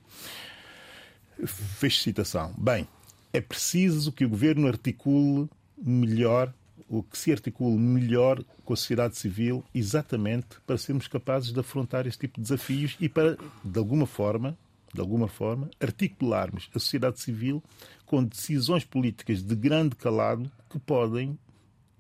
[1.45, 2.55] Fez citação.
[2.57, 2.87] Bem,
[3.33, 6.53] é preciso que o governo articule melhor,
[6.89, 12.07] ou que se articule melhor com a sociedade civil, exatamente para sermos capazes de afrontar
[12.07, 14.57] esse tipo de desafios e para, de alguma forma,
[14.95, 17.63] de alguma forma, articularmos a sociedade civil
[18.07, 21.39] com decisões políticas de grande calado que podem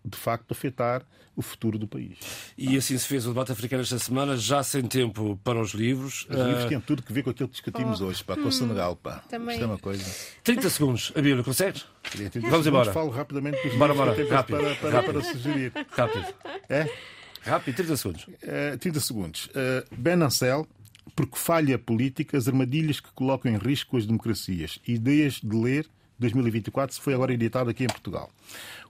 [0.06, 1.02] de facto afetar
[1.36, 2.18] o futuro do país.
[2.56, 6.26] E assim se fez o debate africano esta semana, já sem tempo para os livros.
[6.30, 6.68] Os livros uh...
[6.68, 8.06] têm tudo que ver com aquilo que discutimos oh.
[8.06, 8.96] hoje, pá, com o hum, Senegal.
[8.96, 9.22] Pá.
[9.28, 9.56] Também.
[9.56, 10.04] Isto é uma coisa.
[10.42, 11.84] 30 segundos, a Bíblia, consegues?
[12.48, 12.92] Vamos embora.
[12.92, 14.12] Falo rapidamente dos bora, bora.
[14.12, 15.12] Rápido, para, para, rápido.
[15.12, 15.72] para sugerir.
[15.90, 16.34] Rápido.
[16.70, 16.90] É?
[17.42, 18.24] Rápido, 30 segundos.
[18.24, 19.46] Uh, eh, 30 segundos.
[19.46, 20.66] Uh, ben Ancel,
[21.14, 24.78] porque falha política, as armadilhas que colocam em risco as democracias.
[24.86, 25.86] Ideias de ler
[26.18, 28.30] 2024, foi agora editado aqui em Portugal.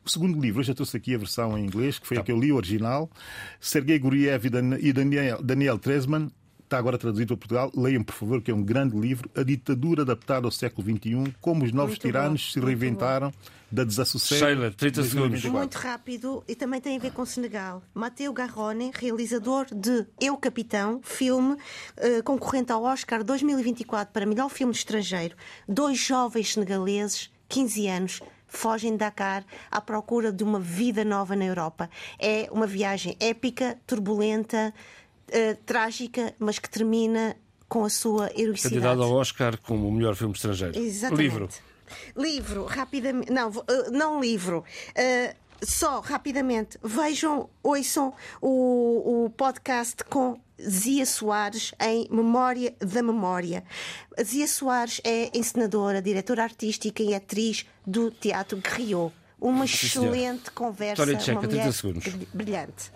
[0.05, 2.21] O segundo livro, eu já trouxe aqui a versão em inglês, que foi tá.
[2.23, 3.11] a que eu li, original.
[3.59, 4.47] Sergei Guriev
[4.81, 6.31] e Daniel, Daniel Tresman,
[6.67, 7.73] está agora traduzido para Portugal.
[7.75, 9.31] Leiam, por favor, que é um grande livro.
[9.35, 12.53] A ditadura adaptada ao século XXI, como os novos Muito tiranos bom.
[12.53, 13.33] se reinventaram
[13.71, 14.45] da desassossego.
[14.45, 15.45] Sheila, 30 segundos.
[15.45, 17.83] Muito rápido e também tem a ver com o Senegal.
[17.95, 21.57] Mateo Garrone, realizador de Eu Capitão, filme
[21.97, 25.37] eh, concorrente ao Oscar 2024 para melhor filme estrangeiro.
[25.69, 31.45] Dois jovens senegaleses, 15 anos, fogem de Dakar à procura de uma vida nova na
[31.45, 31.91] Europa.
[32.19, 34.73] É uma viagem épica, turbulenta,
[35.29, 37.37] uh, trágica, mas que termina
[37.69, 38.75] com a sua heroicidade.
[38.75, 40.79] Candidato ao Oscar como o melhor filme estrangeiro.
[40.79, 41.23] Exatamente.
[41.23, 41.49] Livro.
[42.17, 43.33] Livro, rapidamente.
[43.33, 44.65] Não, uh, não livro.
[44.91, 48.13] Uh, só rapidamente, vejam, ouçam
[48.43, 53.65] o, o podcast com Zia Soares em Memória da Memória.
[54.23, 59.15] Zia Soares é encenadora, diretora artística e atriz do Teatro Griot.
[59.39, 62.29] Uma Sim, excelente conversa, Vitória Tcheca, uma 30 mulher segundos.
[62.33, 62.91] brilhante.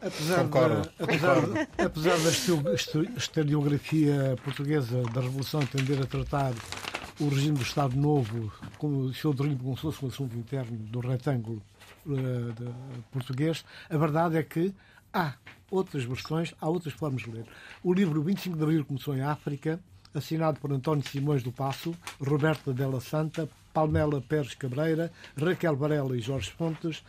[0.00, 1.36] Apesar Concordo, da, apesar,
[1.78, 6.52] apesar da histo- histo- historiografia portuguesa da Revolução tender a tratar
[7.18, 10.76] o regime do Estado Novo como o seu regime como se fosse um assunto interno
[10.76, 11.62] do retângulo
[12.08, 14.72] eh, de- português, a verdade é que
[15.12, 15.32] há
[15.70, 17.46] outras versões, há outras formas de ler.
[17.82, 19.80] O livro 25 de Abril começou em África,
[20.14, 26.20] assinado por António Simões do Passo, Roberta Della Santa, Palmela Pérez Cabreira, Raquel Varela e
[26.20, 27.02] Jorge Fontes,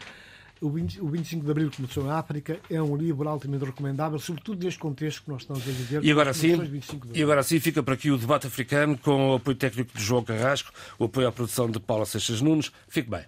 [0.61, 4.63] o 20 o 25 de Abril começou em África é um livro altamente recomendável, sobretudo
[4.63, 6.03] neste contexto que nós estamos a viver.
[6.03, 8.97] E agora sim, comemorações 25 de e agora sim fica por aqui o debate africano
[8.97, 12.71] com o apoio técnico de João Carrasco, o apoio à produção de Paula Seixas Nunes.
[12.87, 13.25] Fique bem.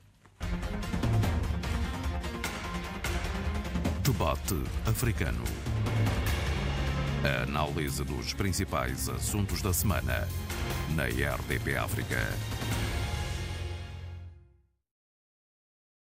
[4.03, 4.55] Debate
[4.85, 5.43] africano.
[7.23, 10.27] A análise dos principais assuntos da semana
[10.95, 12.17] na RDP África.